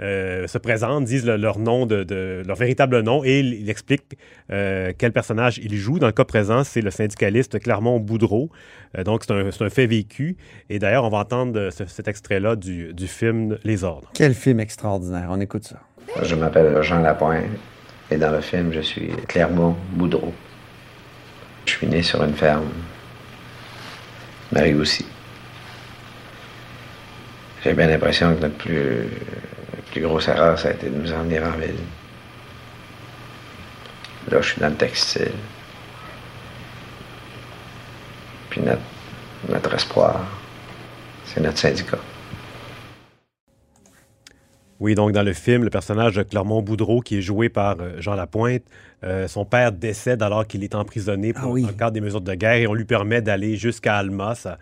euh, 0.00 0.48
se 0.48 0.58
présentent, 0.58 1.04
disent 1.04 1.26
leur 1.26 1.58
nom, 1.58 1.86
de, 1.86 2.42
leur 2.46 2.56
véritable 2.56 3.00
nom, 3.02 3.22
et 3.24 3.40
il 3.40 3.70
explique 3.70 4.18
euh, 4.50 4.92
quel 4.96 5.12
personnage 5.12 5.58
il 5.58 5.76
joue. 5.76 5.98
Dans 5.98 6.06
le 6.06 6.12
cas 6.12 6.24
présent, 6.24 6.64
c'est 6.64 6.80
le 6.80 6.90
syndicaliste 6.90 7.60
Clermont 7.60 8.00
Boudreau. 8.00 8.50
Euh, 8.98 9.04
donc, 9.04 9.22
c'est 9.24 9.32
un, 9.32 9.70
fait 9.70 9.86
vécu. 9.86 10.36
Et 10.68 10.78
d'ailleurs, 10.78 11.04
on 11.04 11.10
va 11.10 11.18
entendre 11.18 11.70
cet 11.70 12.08
extrait-là 12.08 12.56
du, 12.56 12.92
du, 12.92 13.06
film 13.06 13.58
Les 13.62 13.84
Ordres. 13.84 14.10
Quel 14.14 14.34
film 14.34 14.60
extraordinaire. 14.60 15.28
On 15.30 15.40
écoute 15.40 15.64
ça. 15.64 15.78
Je 16.22 16.34
m'appelle 16.34 16.82
Jean 16.82 17.00
Lapointe, 17.00 17.44
et 18.10 18.16
dans 18.16 18.32
le 18.32 18.40
film, 18.40 18.72
je 18.72 18.80
suis 18.80 19.08
Clermont 19.28 19.76
Boudreau. 19.92 20.32
Je 21.66 21.72
suis 21.72 21.86
né 21.86 22.02
sur 22.02 22.22
une 22.22 22.34
ferme. 22.34 22.68
Marie 24.52 24.74
aussi. 24.74 25.06
J'ai 27.62 27.72
bien 27.72 27.86
l'impression 27.86 28.34
que 28.34 28.42
notre 28.42 28.56
plus 28.56 29.08
plus 29.94 30.02
grosse 30.02 30.26
erreur, 30.26 30.58
ça 30.58 30.68
a 30.68 30.72
été 30.72 30.90
de 30.90 30.96
nous 30.96 31.12
emmener 31.12 31.38
en 31.38 31.52
ville. 31.52 31.76
Là, 34.28 34.40
je 34.40 34.48
suis 34.48 34.60
dans 34.60 34.68
le 34.68 34.74
textile. 34.74 35.30
Puis 38.50 38.60
notre, 38.60 38.82
notre 39.48 39.72
espoir, 39.72 40.20
c'est 41.24 41.40
notre 41.40 41.58
syndicat. 41.58 41.98
Oui, 44.80 44.96
donc 44.96 45.12
dans 45.12 45.22
le 45.22 45.32
film, 45.32 45.62
le 45.62 45.70
personnage 45.70 46.16
de 46.16 46.24
Clermont 46.24 46.60
Boudreau, 46.60 47.00
qui 47.00 47.18
est 47.18 47.22
joué 47.22 47.48
par 47.48 47.76
euh, 47.78 48.00
Jean 48.00 48.14
Lapointe, 48.14 48.64
euh, 49.04 49.28
son 49.28 49.44
père 49.44 49.70
décède 49.70 50.22
alors 50.24 50.44
qu'il 50.44 50.64
est 50.64 50.74
emprisonné 50.74 51.32
pour, 51.32 51.56
ah 51.56 51.72
cadre 51.78 51.92
des 51.92 52.00
mesures 52.00 52.20
de 52.20 52.34
guerre 52.34 52.54
et 52.54 52.66
on 52.66 52.74
lui 52.74 52.84
permet 52.84 53.22
d'aller 53.22 53.56
jusqu'à 53.56 53.96
Alma, 53.96 54.34
sa, 54.34 54.58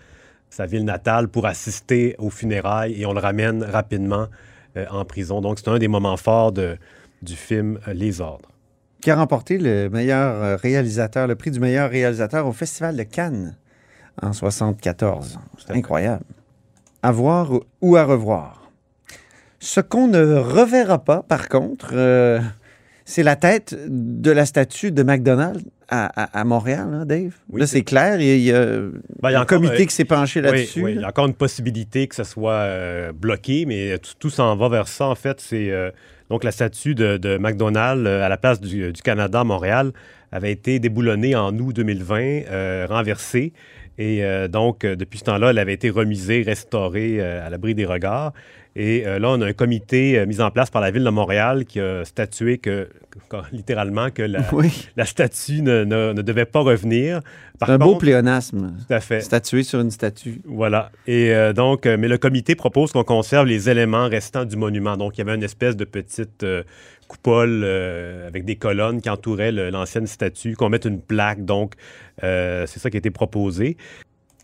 sa, 0.50 0.66
ville 0.66 0.84
natale, 0.84 1.28
pour 1.28 1.46
assister 1.46 2.14
aux 2.18 2.28
funérailles 2.28 3.00
et 3.00 3.06
on 3.06 3.14
le 3.14 3.20
ramène 3.20 3.64
rapidement 3.64 4.24
euh, 4.24 4.51
en 4.90 5.04
prison. 5.04 5.40
Donc, 5.40 5.58
c'est 5.58 5.68
un 5.68 5.78
des 5.78 5.88
moments 5.88 6.16
forts 6.16 6.52
de, 6.52 6.76
du 7.22 7.36
film 7.36 7.78
euh, 7.88 7.92
Les 7.92 8.20
Ordres. 8.20 8.50
Qui 9.00 9.10
a 9.10 9.16
remporté 9.16 9.58
le 9.58 9.88
meilleur 9.88 10.42
euh, 10.42 10.56
réalisateur, 10.56 11.26
le 11.26 11.34
prix 11.34 11.50
du 11.50 11.60
meilleur 11.60 11.90
réalisateur 11.90 12.46
au 12.46 12.52
Festival 12.52 12.96
de 12.96 13.02
Cannes 13.02 13.56
en 14.20 14.32
74. 14.32 15.38
C'est 15.58 15.72
incroyable. 15.72 16.24
À 17.02 17.10
voir 17.10 17.50
ou 17.80 17.96
à 17.96 18.04
revoir. 18.04 18.70
Ce 19.58 19.80
qu'on 19.80 20.08
ne 20.08 20.36
reverra 20.36 20.98
pas, 20.98 21.22
par 21.22 21.48
contre, 21.48 21.94
c'est 23.12 23.22
la 23.22 23.36
tête 23.36 23.76
de 23.88 24.30
la 24.30 24.46
statue 24.46 24.90
de 24.90 25.02
McDonald's 25.02 25.62
à, 25.88 26.44
Montréal, 26.44 26.88
hein, 26.90 27.04
Dave? 27.04 27.34
là, 27.52 27.66
c'est 27.66 27.82
clair. 27.82 28.18
Il 28.18 28.40
y 28.40 28.50
a, 28.50 28.78
ben, 29.20 29.38
un 29.38 29.44
comité 29.44 29.84
qui 29.84 29.94
s'est 29.94 30.06
penché 30.06 30.40
là-dessus. 30.40 30.82
Oui, 30.82 30.92
il 30.94 31.00
y 31.02 31.04
a 31.04 31.08
encore 31.08 31.26
une 31.26 31.34
possibilité 31.34 32.06
que 32.08 32.14
ça 32.14 32.24
soit 32.24 32.52
euh, 32.52 33.12
bloqué, 33.12 33.66
mais 33.66 33.98
tout, 34.18 34.30
s'en 34.30 34.56
va 34.56 34.70
vers 34.70 34.88
ça. 34.88 35.08
En 35.08 35.14
fait, 35.14 35.42
c'est 35.42 35.70
euh, 35.70 35.90
donc 36.30 36.44
la 36.44 36.52
statue 36.52 36.94
de, 36.94 37.18
de 37.18 37.36
McDonald's 37.36 38.06
euh, 38.06 38.24
à 38.24 38.30
la 38.30 38.38
place 38.38 38.58
du, 38.58 38.90
Canada 39.04 39.40
à 39.40 39.44
Montréal 39.44 39.92
avait 40.30 40.52
été 40.52 40.78
déboulonnée 40.78 41.36
en 41.36 41.54
août 41.58 41.76
2020, 41.76 42.86
renversée. 42.88 43.52
Et 43.98 44.24
donc, 44.48 44.86
depuis 44.86 45.18
ce 45.18 45.24
temps-là, 45.24 45.50
elle 45.50 45.58
avait 45.58 45.74
été 45.74 45.90
remisée, 45.90 46.40
restaurée 46.40 47.20
à 47.20 47.50
l'abri 47.50 47.74
des 47.74 47.84
regards. 47.84 48.32
Et 48.74 49.06
euh, 49.06 49.18
là, 49.18 49.30
on 49.30 49.40
a 49.42 49.46
un 49.46 49.52
comité 49.52 50.18
euh, 50.18 50.26
mis 50.26 50.40
en 50.40 50.50
place 50.50 50.70
par 50.70 50.80
la 50.80 50.90
Ville 50.90 51.04
de 51.04 51.10
Montréal 51.10 51.66
qui 51.66 51.78
a 51.78 52.04
statué 52.04 52.56
que, 52.56 52.88
littéralement, 53.52 54.10
que 54.10 54.22
la, 54.22 54.40
la 54.96 55.04
statue 55.04 55.60
ne, 55.60 55.84
ne, 55.84 56.22
devait 56.22 56.46
pas 56.46 56.60
revenir. 56.60 57.20
un 57.60 57.78
beau 57.78 57.96
pléonasme. 57.96 58.74
Tout 58.86 58.94
à 58.94 59.00
fait. 59.00 59.20
Statuer 59.20 59.62
sur 59.62 59.80
une 59.80 59.90
statue. 59.90 60.40
Voilà. 60.46 60.90
Et 61.06 61.34
euh, 61.34 61.52
donc, 61.52 61.84
mais 61.84 62.08
le 62.08 62.16
comité 62.16 62.54
propose 62.54 62.92
qu'on 62.92 63.04
conserve 63.04 63.46
les 63.46 63.68
éléments 63.68 64.08
restants 64.08 64.46
du 64.46 64.56
monument. 64.56 64.96
Donc, 64.96 65.18
il 65.18 65.20
y 65.20 65.22
avait 65.22 65.34
une 65.34 65.44
espèce 65.44 65.76
de 65.76 65.84
petite 65.84 66.46
coupole 67.08 67.64
avec 68.26 68.46
des 68.46 68.56
colonnes 68.56 69.02
qui 69.02 69.10
entouraient 69.10 69.52
l'ancienne 69.52 70.06
statue, 70.06 70.56
qu'on 70.56 70.70
mette 70.70 70.86
une 70.86 71.00
plaque. 71.00 71.44
Donc, 71.44 71.74
c'est 72.22 72.78
ça 72.78 72.88
qui 72.88 72.96
a 72.96 72.98
été 72.98 73.10
proposé. 73.10 73.76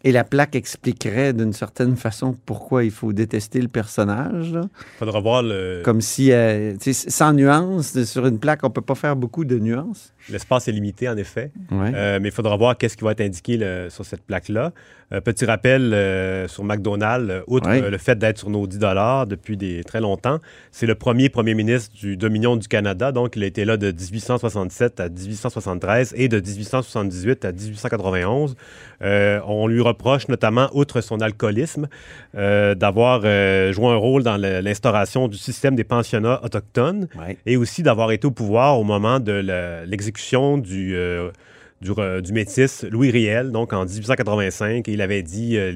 Et 0.04 0.12
la 0.12 0.22
plaque 0.22 0.54
expliquerait 0.54 1.32
d'une 1.32 1.52
certaine 1.52 1.96
façon 1.96 2.36
pourquoi 2.46 2.84
il 2.84 2.90
faut 2.90 3.12
détester 3.12 3.60
le 3.60 3.68
personnage. 3.68 4.52
Il 4.52 4.98
faudra 4.98 5.20
voir 5.20 5.42
le. 5.42 5.82
Comme 5.84 6.00
si, 6.00 6.30
euh, 6.30 6.76
sans 6.78 7.32
nuance, 7.32 8.04
sur 8.04 8.26
une 8.26 8.38
plaque, 8.38 8.62
on 8.62 8.70
peut 8.70 8.80
pas 8.80 8.94
faire 8.94 9.16
beaucoup 9.16 9.44
de 9.44 9.58
nuances. 9.58 10.12
L'espace 10.30 10.68
est 10.68 10.72
limité, 10.72 11.08
en 11.08 11.16
effet. 11.16 11.50
Euh, 11.72 12.18
mais 12.20 12.28
il 12.28 12.34
faudra 12.34 12.56
voir 12.56 12.76
qu'est-ce 12.76 12.96
qui 12.96 13.04
va 13.04 13.12
être 13.12 13.20
indiqué 13.20 13.58
sur 13.88 14.04
cette 14.04 14.22
plaque-là. 14.22 14.72
Euh, 15.10 15.22
petit 15.22 15.46
rappel 15.46 15.94
euh, 15.94 16.48
sur 16.48 16.64
McDonald's, 16.64 17.42
outre 17.46 17.70
le 17.70 17.96
fait 17.96 18.18
d'être 18.18 18.36
sur 18.36 18.50
nos 18.50 18.66
10 18.66 18.78
depuis 19.26 19.56
des, 19.56 19.82
très 19.82 20.02
longtemps, 20.02 20.38
c'est 20.70 20.84
le 20.84 20.94
premier 20.94 21.30
premier 21.30 21.54
ministre 21.54 21.96
du 21.96 22.18
Dominion 22.18 22.56
du 22.56 22.68
Canada. 22.68 23.10
Donc, 23.10 23.36
il 23.36 23.42
a 23.42 23.46
été 23.46 23.64
là 23.64 23.78
de 23.78 23.90
1867 23.90 25.00
à 25.00 25.08
1873 25.08 26.12
et 26.14 26.28
de 26.28 26.40
1878 26.40 27.44
à 27.46 27.52
1891. 27.52 28.54
on 29.00 29.66
lui 29.66 29.80
reproche 29.80 30.28
notamment, 30.28 30.68
outre 30.74 31.00
son 31.00 31.20
alcoolisme, 31.22 31.88
d'avoir 32.34 33.22
joué 33.22 33.86
un 33.86 33.96
rôle 33.96 34.22
dans 34.22 34.36
l'instauration 34.36 35.28
du 35.28 35.38
système 35.38 35.74
des 35.74 35.84
pensionnats 35.84 36.40
autochtones 36.44 37.08
et 37.46 37.56
aussi 37.56 37.82
d'avoir 37.82 38.12
été 38.12 38.26
au 38.26 38.30
pouvoir 38.30 38.78
au 38.78 38.84
moment 38.84 39.20
de 39.20 39.84
l'exécution 39.86 40.17
du, 40.56 40.96
euh, 40.96 41.30
du, 42.20 42.32
métis 42.32 42.84
Louis 42.90 43.10
Riel, 43.10 43.52
donc 43.52 43.72
en 43.72 43.84
1885. 43.84 44.88
il 44.88 45.00
avait 45.00 45.22
dit 45.22 45.56
euh, 45.56 45.74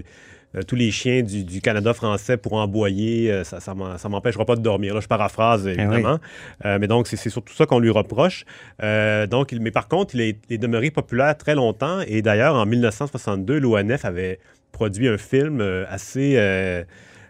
euh, 0.54 0.62
tous 0.62 0.74
les 0.74 0.90
chiens 0.90 1.22
du, 1.22 1.60
Canada 1.60 1.94
français 1.94 2.36
pour 2.36 2.54
emboyer, 2.54 3.42
ça 3.44 3.74
ne 3.74 4.08
m'empêchera 4.08 4.44
pas 4.44 4.56
de 4.56 4.60
dormir. 4.60 4.94
Là, 4.94 5.00
je 5.00 5.06
paraphrase, 5.06 5.66
eh 5.66 5.80
évidemment. 5.80 6.18
mais 6.64 6.86
donc, 6.86 7.06
c'est 7.06 7.16
surtout 7.16 7.54
ça 7.54 7.66
qu'on 7.66 7.78
lui 7.78 7.90
reproche. 7.90 8.44
donc, 8.80 9.52
mais 9.52 9.70
par 9.70 9.88
contre, 9.88 10.14
il 10.14 10.20
est, 10.20 10.38
il 10.48 10.54
est, 10.54 10.58
demeuré 10.58 10.90
populaire 10.90 11.36
très 11.38 11.54
longtemps. 11.54 12.00
Et 12.06 12.20
d'ailleurs, 12.20 12.56
en 12.56 12.66
1962, 12.66 13.58
l'ONF 13.58 14.04
avait 14.04 14.40
produit 14.72 15.08
un 15.08 15.18
film 15.18 15.60
assez 15.88 16.36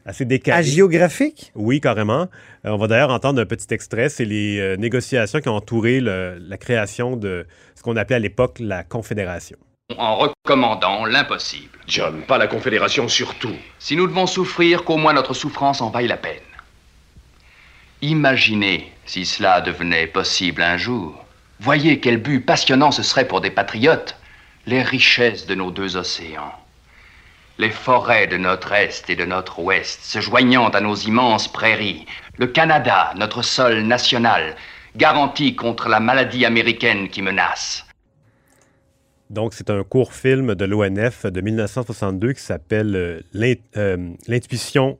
assez 0.04 0.24
décalé. 0.24 0.58
Agiographique? 0.58 1.52
Oui, 1.54 1.80
carrément. 1.80 2.28
Euh, 2.64 2.70
on 2.70 2.76
va 2.76 2.86
d'ailleurs 2.86 3.10
entendre 3.10 3.40
un 3.40 3.46
petit 3.46 3.72
extrait. 3.72 4.08
C'est 4.08 4.24
les 4.24 4.58
euh, 4.58 4.76
négociations 4.76 5.40
qui 5.40 5.48
ont 5.48 5.56
entouré 5.56 6.00
la 6.00 6.56
création 6.56 7.16
de 7.16 7.46
ce 7.74 7.82
qu'on 7.82 7.96
appelait 7.96 8.16
à 8.16 8.20
l'époque 8.20 8.58
la 8.60 8.84
Confédération. 8.84 9.56
En 9.98 10.16
recommandant 10.16 11.04
l'impossible. 11.04 11.78
John, 11.86 12.22
pas 12.22 12.38
la 12.38 12.46
Confédération 12.46 13.08
surtout. 13.08 13.54
Si 13.78 13.96
nous 13.96 14.06
devons 14.06 14.26
souffrir, 14.26 14.84
qu'au 14.84 14.96
moins 14.96 15.12
notre 15.12 15.34
souffrance 15.34 15.80
en 15.80 15.90
vaille 15.90 16.08
la 16.08 16.16
peine. 16.16 16.40
Imaginez 18.00 18.90
si 19.04 19.24
cela 19.24 19.60
devenait 19.60 20.06
possible 20.06 20.62
un 20.62 20.76
jour. 20.76 21.24
Voyez 21.60 22.00
quel 22.00 22.16
but 22.16 22.40
passionnant 22.40 22.90
ce 22.90 23.02
serait 23.02 23.28
pour 23.28 23.40
des 23.40 23.50
patriotes. 23.50 24.16
Les 24.66 24.82
richesses 24.82 25.46
de 25.46 25.54
nos 25.54 25.70
deux 25.70 25.96
océans 25.96 26.52
les 27.58 27.70
forêts 27.70 28.26
de 28.26 28.36
notre 28.36 28.72
Est 28.72 29.08
et 29.10 29.16
de 29.16 29.24
notre 29.24 29.58
Ouest 29.60 30.00
se 30.02 30.20
joignant 30.20 30.68
à 30.68 30.80
nos 30.80 30.94
immenses 30.94 31.48
prairies, 31.48 32.06
le 32.38 32.46
Canada, 32.46 33.12
notre 33.16 33.42
sol 33.42 33.82
national, 33.82 34.56
garanti 34.96 35.54
contre 35.54 35.88
la 35.88 36.00
maladie 36.00 36.44
américaine 36.44 37.08
qui 37.08 37.22
menace. 37.22 37.86
Donc, 39.30 39.54
c'est 39.54 39.70
un 39.70 39.82
court 39.82 40.12
film 40.12 40.54
de 40.54 40.64
l'ONF 40.64 41.24
de 41.24 41.40
1962 41.40 42.34
qui 42.34 42.42
s'appelle 42.42 42.94
euh, 42.94 43.54
euh, 43.76 43.96
L'intuition 44.28 44.98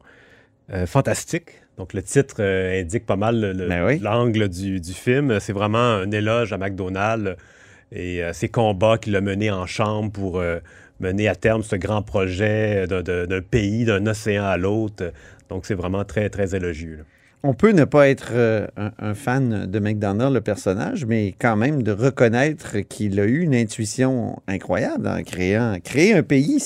euh, 0.72 0.86
fantastique. 0.86 1.50
Donc, 1.76 1.92
le 1.92 2.02
titre 2.02 2.42
indique 2.42 3.04
pas 3.04 3.16
mal 3.16 3.54
ben 3.68 3.98
l'angle 4.00 4.48
du, 4.48 4.80
du, 4.80 4.92
film. 4.92 5.38
C'est 5.40 5.52
vraiment 5.52 5.78
un 5.78 6.10
éloge 6.10 6.52
à 6.52 6.58
McDonald's 6.58 7.36
et 7.90 8.22
ses 8.32 8.48
combats 8.48 8.98
qu'il 8.98 9.16
a 9.16 9.20
menés 9.20 9.50
en 9.50 9.66
chambre 9.66 10.12
pour 10.12 10.42
mener 11.02 11.28
à 11.28 11.34
terme 11.34 11.62
ce 11.62 11.76
grand 11.76 12.02
projet 12.02 12.86
d'un 12.86 13.40
pays, 13.42 13.84
d'un 13.84 14.06
océan 14.06 14.44
à 14.44 14.56
l'autre. 14.56 15.12
Donc, 15.48 15.66
c'est 15.66 15.74
vraiment 15.74 16.04
très, 16.04 16.30
très 16.30 16.54
élogieux. 16.54 17.04
On 17.44 17.54
peut 17.54 17.72
ne 17.72 17.84
pas 17.84 18.08
être 18.08 18.30
euh, 18.32 18.68
un, 19.00 19.14
fan 19.14 19.66
de 19.66 19.78
McDonald, 19.80 20.32
le 20.32 20.40
personnage, 20.40 21.04
mais 21.04 21.34
quand 21.36 21.56
même 21.56 21.82
de 21.82 21.90
reconnaître 21.90 22.78
qu'il 22.88 23.18
a 23.18 23.24
eu 23.24 23.40
une 23.40 23.54
intuition 23.54 24.40
incroyable 24.46 25.08
en 25.08 25.24
créant. 25.24 25.76
Créer 25.82 26.14
un 26.14 26.22
pays, 26.22 26.60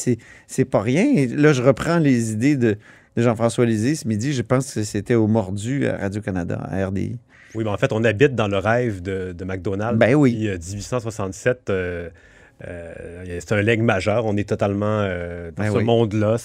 c'est 0.47 0.65
pas 0.67 0.83
rien. 0.83 1.27
là, 1.35 1.55
je 1.55 1.63
reprends 1.63 1.99
les 1.99 2.33
idées 2.33 2.57
de, 2.57 2.77
Jean-François 3.17 3.65
Lisée 3.65 3.95
ce 3.95 4.07
midi. 4.07 4.35
Je 4.35 4.43
pense 4.43 4.75
que 4.75 4.83
c'était 4.83 5.15
au 5.15 5.27
Mordu 5.27 5.87
à 5.87 5.97
Radio-Canada, 5.97 6.61
à 6.71 6.87
RDI. 6.87 7.19
Oui, 7.55 7.65
mais 7.65 7.71
en 7.71 7.79
fait, 7.79 7.93
on 7.93 8.05
habite 8.05 8.35
dans 8.35 8.49
le 8.49 8.59
rêve 8.59 9.01
de, 9.01 9.33
de 9.33 9.45
McDonald's. 9.47 9.99
Ben 9.99 10.15
oui. 10.15 10.43
Depuis 10.43 10.73
1867. 10.73 11.71
Euh, 11.71 12.11
c'est 12.61 13.53
un 13.53 13.63
leg 13.63 13.83
majeur. 13.83 14.25
On 14.25 14.37
est 14.37 14.49
totalement 14.49 15.01
euh, 15.03 15.51
dans 15.51 15.63
ben 15.63 15.73
ce 15.73 15.79
monde-là. 15.79 16.37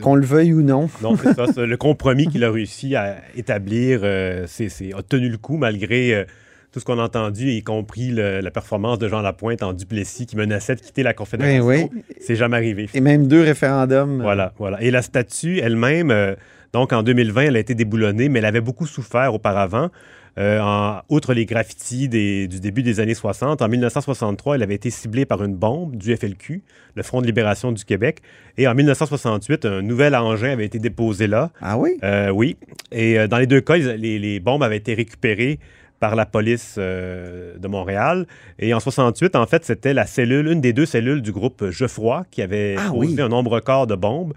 Qu'on 0.00 0.14
le 0.14 0.24
veuille 0.24 0.52
ou 0.52 0.62
non. 0.62 0.88
non, 1.02 1.16
c'est 1.16 1.34
ça. 1.34 1.46
le 1.66 1.76
compromis 1.76 2.26
qu'il 2.26 2.44
a 2.44 2.50
réussi 2.50 2.96
à 2.96 3.16
établir 3.36 4.00
euh, 4.02 4.44
c'est, 4.46 4.68
a 4.94 5.02
tenu 5.02 5.28
le 5.28 5.38
coup 5.38 5.56
malgré 5.56 6.26
tout 6.72 6.80
ce 6.80 6.84
qu'on 6.86 6.98
a 6.98 7.02
entendu, 7.02 7.50
y 7.50 7.62
compris 7.62 8.10
la 8.10 8.50
performance 8.50 8.98
de 8.98 9.06
Jean 9.06 9.20
Lapointe 9.20 9.62
en 9.62 9.74
Duplessis 9.74 10.26
qui 10.26 10.36
menaçait 10.36 10.74
de 10.74 10.80
quitter 10.80 11.02
la 11.02 11.12
Confédération. 11.12 11.66
Ben 11.66 11.88
oui. 11.92 12.02
C'est 12.20 12.34
jamais 12.34 12.56
arrivé. 12.56 12.88
Et 12.94 13.00
même 13.00 13.28
deux 13.28 13.42
référendums. 13.42 14.22
Voilà, 14.22 14.54
voilà. 14.58 14.82
Et 14.82 14.90
la 14.90 15.02
statue 15.02 15.58
elle-même, 15.58 16.10
euh, 16.10 16.34
donc 16.72 16.94
en 16.94 17.02
2020, 17.02 17.42
elle 17.42 17.56
a 17.56 17.58
été 17.58 17.74
déboulonnée, 17.74 18.30
mais 18.30 18.38
elle 18.38 18.46
avait 18.46 18.62
beaucoup 18.62 18.86
souffert 18.86 19.34
auparavant. 19.34 19.90
Euh, 20.38 20.60
en, 20.60 21.02
outre 21.08 21.34
les 21.34 21.44
graffitis 21.44 22.08
du 22.08 22.48
début 22.48 22.82
des 22.82 23.00
années 23.00 23.14
60, 23.14 23.60
en 23.60 23.68
1963, 23.68 24.56
elle 24.56 24.62
avait 24.62 24.74
été 24.74 24.90
ciblée 24.90 25.26
par 25.26 25.44
une 25.44 25.54
bombe 25.54 25.96
du 25.96 26.16
FLQ, 26.16 26.62
le 26.94 27.02
Front 27.02 27.20
de 27.20 27.26
libération 27.26 27.72
du 27.72 27.84
Québec. 27.84 28.20
Et 28.56 28.66
en 28.66 28.74
1968, 28.74 29.66
un 29.66 29.82
nouvel 29.82 30.14
engin 30.14 30.52
avait 30.52 30.64
été 30.64 30.78
déposé 30.78 31.26
là. 31.26 31.50
Ah 31.60 31.76
oui? 31.76 31.98
Euh, 32.02 32.30
oui. 32.30 32.56
Et 32.90 33.18
euh, 33.18 33.28
dans 33.28 33.38
les 33.38 33.46
deux 33.46 33.60
cas, 33.60 33.76
les, 33.76 34.18
les, 34.18 34.40
bombes 34.40 34.62
avaient 34.62 34.76
été 34.76 34.94
récupérées 34.94 35.58
par 36.02 36.16
la 36.16 36.26
police 36.26 36.78
de 36.78 37.68
Montréal. 37.68 38.26
Et 38.58 38.74
en 38.74 38.80
68, 38.80 39.36
en 39.36 39.46
fait, 39.46 39.64
c'était 39.64 39.94
la 39.94 40.04
cellule, 40.04 40.48
une 40.48 40.60
des 40.60 40.72
deux 40.72 40.84
cellules 40.84 41.22
du 41.22 41.30
groupe 41.30 41.70
Geoffroy 41.70 42.24
qui 42.32 42.42
avait 42.42 42.74
ah, 42.76 42.90
posé 42.90 43.22
un 43.22 43.28
nombre 43.28 43.52
record 43.52 43.86
de 43.86 43.94
bombes. 43.94 44.32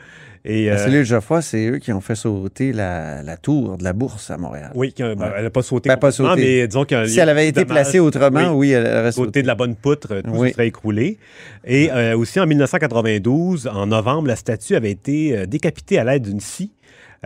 Et, 0.48 0.68
la 0.68 0.74
euh, 0.74 0.78
cellule 0.78 1.04
Geoffroy, 1.04 1.42
c'est 1.42 1.66
eux 1.70 1.78
qui 1.80 1.92
ont 1.92 2.02
fait 2.02 2.14
sauter 2.14 2.72
la, 2.72 3.38
tour 3.42 3.80
de 3.80 3.84
la 3.84 3.94
bourse 3.94 4.30
à 4.30 4.38
Montréal. 4.38 4.72
Oui, 4.76 4.94
ben, 4.96 5.18
elle 5.36 5.46
n'a 5.46 5.50
pas 5.50 5.64
sauté. 5.64 5.90
Ben, 5.90 5.98
pas 5.98 6.12
sauté. 6.12 6.36
mais 6.36 6.68
disons 6.68 6.86
si 7.08 7.20
elle 7.20 7.30
avait 7.30 7.48
été 7.48 7.66
placée 7.66 7.98
autrement, 7.98 8.54
oui, 8.54 8.70
elle 8.70 8.86
aurait 8.86 9.12
sauté. 9.12 9.42
de 9.42 9.48
la 9.48 9.56
bonne 9.56 9.76
poutre, 9.76 10.22
tout 10.22 10.48
serait 10.48 10.68
écroulé. 10.68 11.18
Et 11.66 11.92
euh, 11.92 12.16
aussi 12.16 12.40
en 12.40 12.46
1992, 12.46 13.68
en 13.68 13.88
novembre, 13.88 14.28
la 14.28 14.36
statue 14.36 14.76
avait 14.76 14.92
été 14.92 15.36
euh, 15.36 15.46
décapitée 15.48 15.98
à 15.98 16.04
l'aide 16.04 16.22
d'une 16.22 16.40
scie 16.40 16.72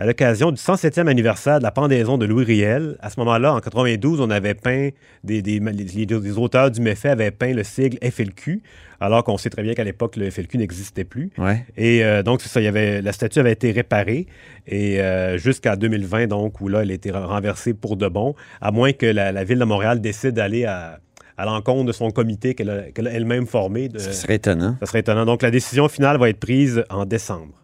à 0.00 0.06
l'occasion 0.06 0.50
du 0.50 0.56
107e 0.56 1.08
anniversaire 1.08 1.58
de 1.58 1.62
la 1.62 1.70
pendaison 1.70 2.16
de 2.16 2.24
Louis 2.24 2.46
Riel. 2.46 2.96
À 3.00 3.10
ce 3.10 3.20
moment-là, 3.20 3.52
en 3.52 3.60
92, 3.60 4.22
on 4.22 4.30
avait 4.30 4.54
peint, 4.54 4.88
des, 5.24 5.42
des, 5.42 5.60
des, 5.60 6.38
auteurs 6.38 6.70
du 6.70 6.80
méfait 6.80 7.10
avaient 7.10 7.30
peint 7.30 7.52
le 7.52 7.62
sigle 7.62 7.98
FLQ, 8.02 8.62
alors 8.98 9.24
qu'on 9.24 9.36
sait 9.36 9.50
très 9.50 9.62
bien 9.62 9.74
qu'à 9.74 9.84
l'époque, 9.84 10.16
le 10.16 10.30
FLQ 10.30 10.56
n'existait 10.56 11.04
plus. 11.04 11.30
Et 11.76 12.02
euh, 12.02 12.22
donc, 12.22 12.40
c'est 12.40 12.48
ça, 12.48 12.62
il 12.62 12.64
y 12.64 12.66
avait, 12.66 13.02
la 13.02 13.12
statue 13.12 13.40
avait 13.40 13.52
été 13.52 13.72
réparée 13.72 14.26
et 14.66 15.02
euh, 15.02 15.36
jusqu'à 15.36 15.76
2020, 15.76 16.28
donc, 16.28 16.62
où 16.62 16.68
là, 16.68 16.80
elle 16.80 16.92
a 16.92 16.94
été 16.94 17.10
renversée 17.10 17.74
pour 17.74 17.98
de 17.98 18.08
bon, 18.08 18.34
à 18.62 18.70
moins 18.70 18.94
que 18.94 19.04
la, 19.04 19.44
Ville 19.44 19.58
de 19.58 19.64
Montréal 19.66 20.00
décide 20.00 20.30
d'aller 20.30 20.64
à, 20.64 20.98
l'encontre 21.36 21.84
de 21.84 21.92
son 21.92 22.10
comité 22.10 22.54
qu'elle 22.54 22.70
a, 22.70 23.10
elle-même 23.10 23.46
formé. 23.46 23.90
De, 23.90 23.98
ça 23.98 24.14
serait 24.14 24.36
étonnant. 24.36 24.76
Ça 24.80 24.86
serait 24.86 25.00
étonnant. 25.00 25.26
Donc, 25.26 25.42
la 25.42 25.50
décision 25.50 25.90
finale 25.90 26.16
va 26.16 26.30
être 26.30 26.40
prise 26.40 26.84
en 26.88 27.04
décembre. 27.04 27.59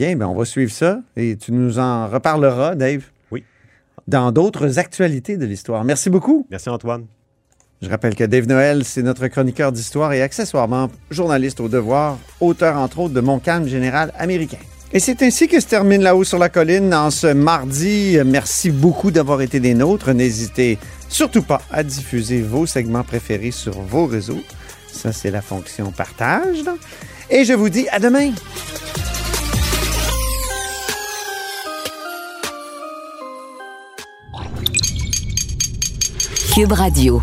Bien, 0.00 0.16
ben 0.16 0.28
on 0.28 0.34
va 0.34 0.46
suivre 0.46 0.72
ça 0.72 1.02
et 1.14 1.36
tu 1.36 1.52
nous 1.52 1.78
en 1.78 2.08
reparleras, 2.08 2.74
Dave. 2.74 3.02
Oui. 3.30 3.44
Dans 4.08 4.32
d'autres 4.32 4.78
actualités 4.78 5.36
de 5.36 5.44
l'histoire. 5.44 5.84
Merci 5.84 6.08
beaucoup. 6.08 6.46
Merci, 6.50 6.70
Antoine. 6.70 7.04
Je 7.82 7.90
rappelle 7.90 8.14
que 8.14 8.24
Dave 8.24 8.46
Noël, 8.46 8.86
c'est 8.86 9.02
notre 9.02 9.26
chroniqueur 9.26 9.72
d'histoire 9.72 10.14
et 10.14 10.22
accessoirement 10.22 10.88
journaliste 11.10 11.60
au 11.60 11.68
devoir, 11.68 12.16
auteur 12.40 12.78
entre 12.78 13.00
autres 13.00 13.12
de 13.12 13.20
Mon 13.20 13.40
calme 13.40 13.68
général 13.68 14.10
américain. 14.16 14.56
Et 14.94 15.00
c'est 15.00 15.20
ainsi 15.20 15.48
que 15.48 15.60
se 15.60 15.66
termine 15.66 16.00
La 16.00 16.16
Haut 16.16 16.24
sur 16.24 16.38
la 16.38 16.48
colline 16.48 16.94
en 16.94 17.10
ce 17.10 17.26
mardi. 17.26 18.16
Merci 18.24 18.70
beaucoup 18.70 19.10
d'avoir 19.10 19.42
été 19.42 19.60
des 19.60 19.74
nôtres. 19.74 20.14
N'hésitez 20.14 20.78
surtout 21.10 21.42
pas 21.42 21.60
à 21.70 21.82
diffuser 21.82 22.40
vos 22.40 22.64
segments 22.64 23.04
préférés 23.04 23.50
sur 23.50 23.78
vos 23.82 24.06
réseaux. 24.06 24.40
Ça, 24.90 25.12
c'est 25.12 25.30
la 25.30 25.42
fonction 25.42 25.92
partage. 25.92 26.64
Et 27.28 27.44
je 27.44 27.52
vous 27.52 27.68
dis 27.68 27.86
à 27.90 27.98
demain. 27.98 28.32
Radio. 36.68 37.22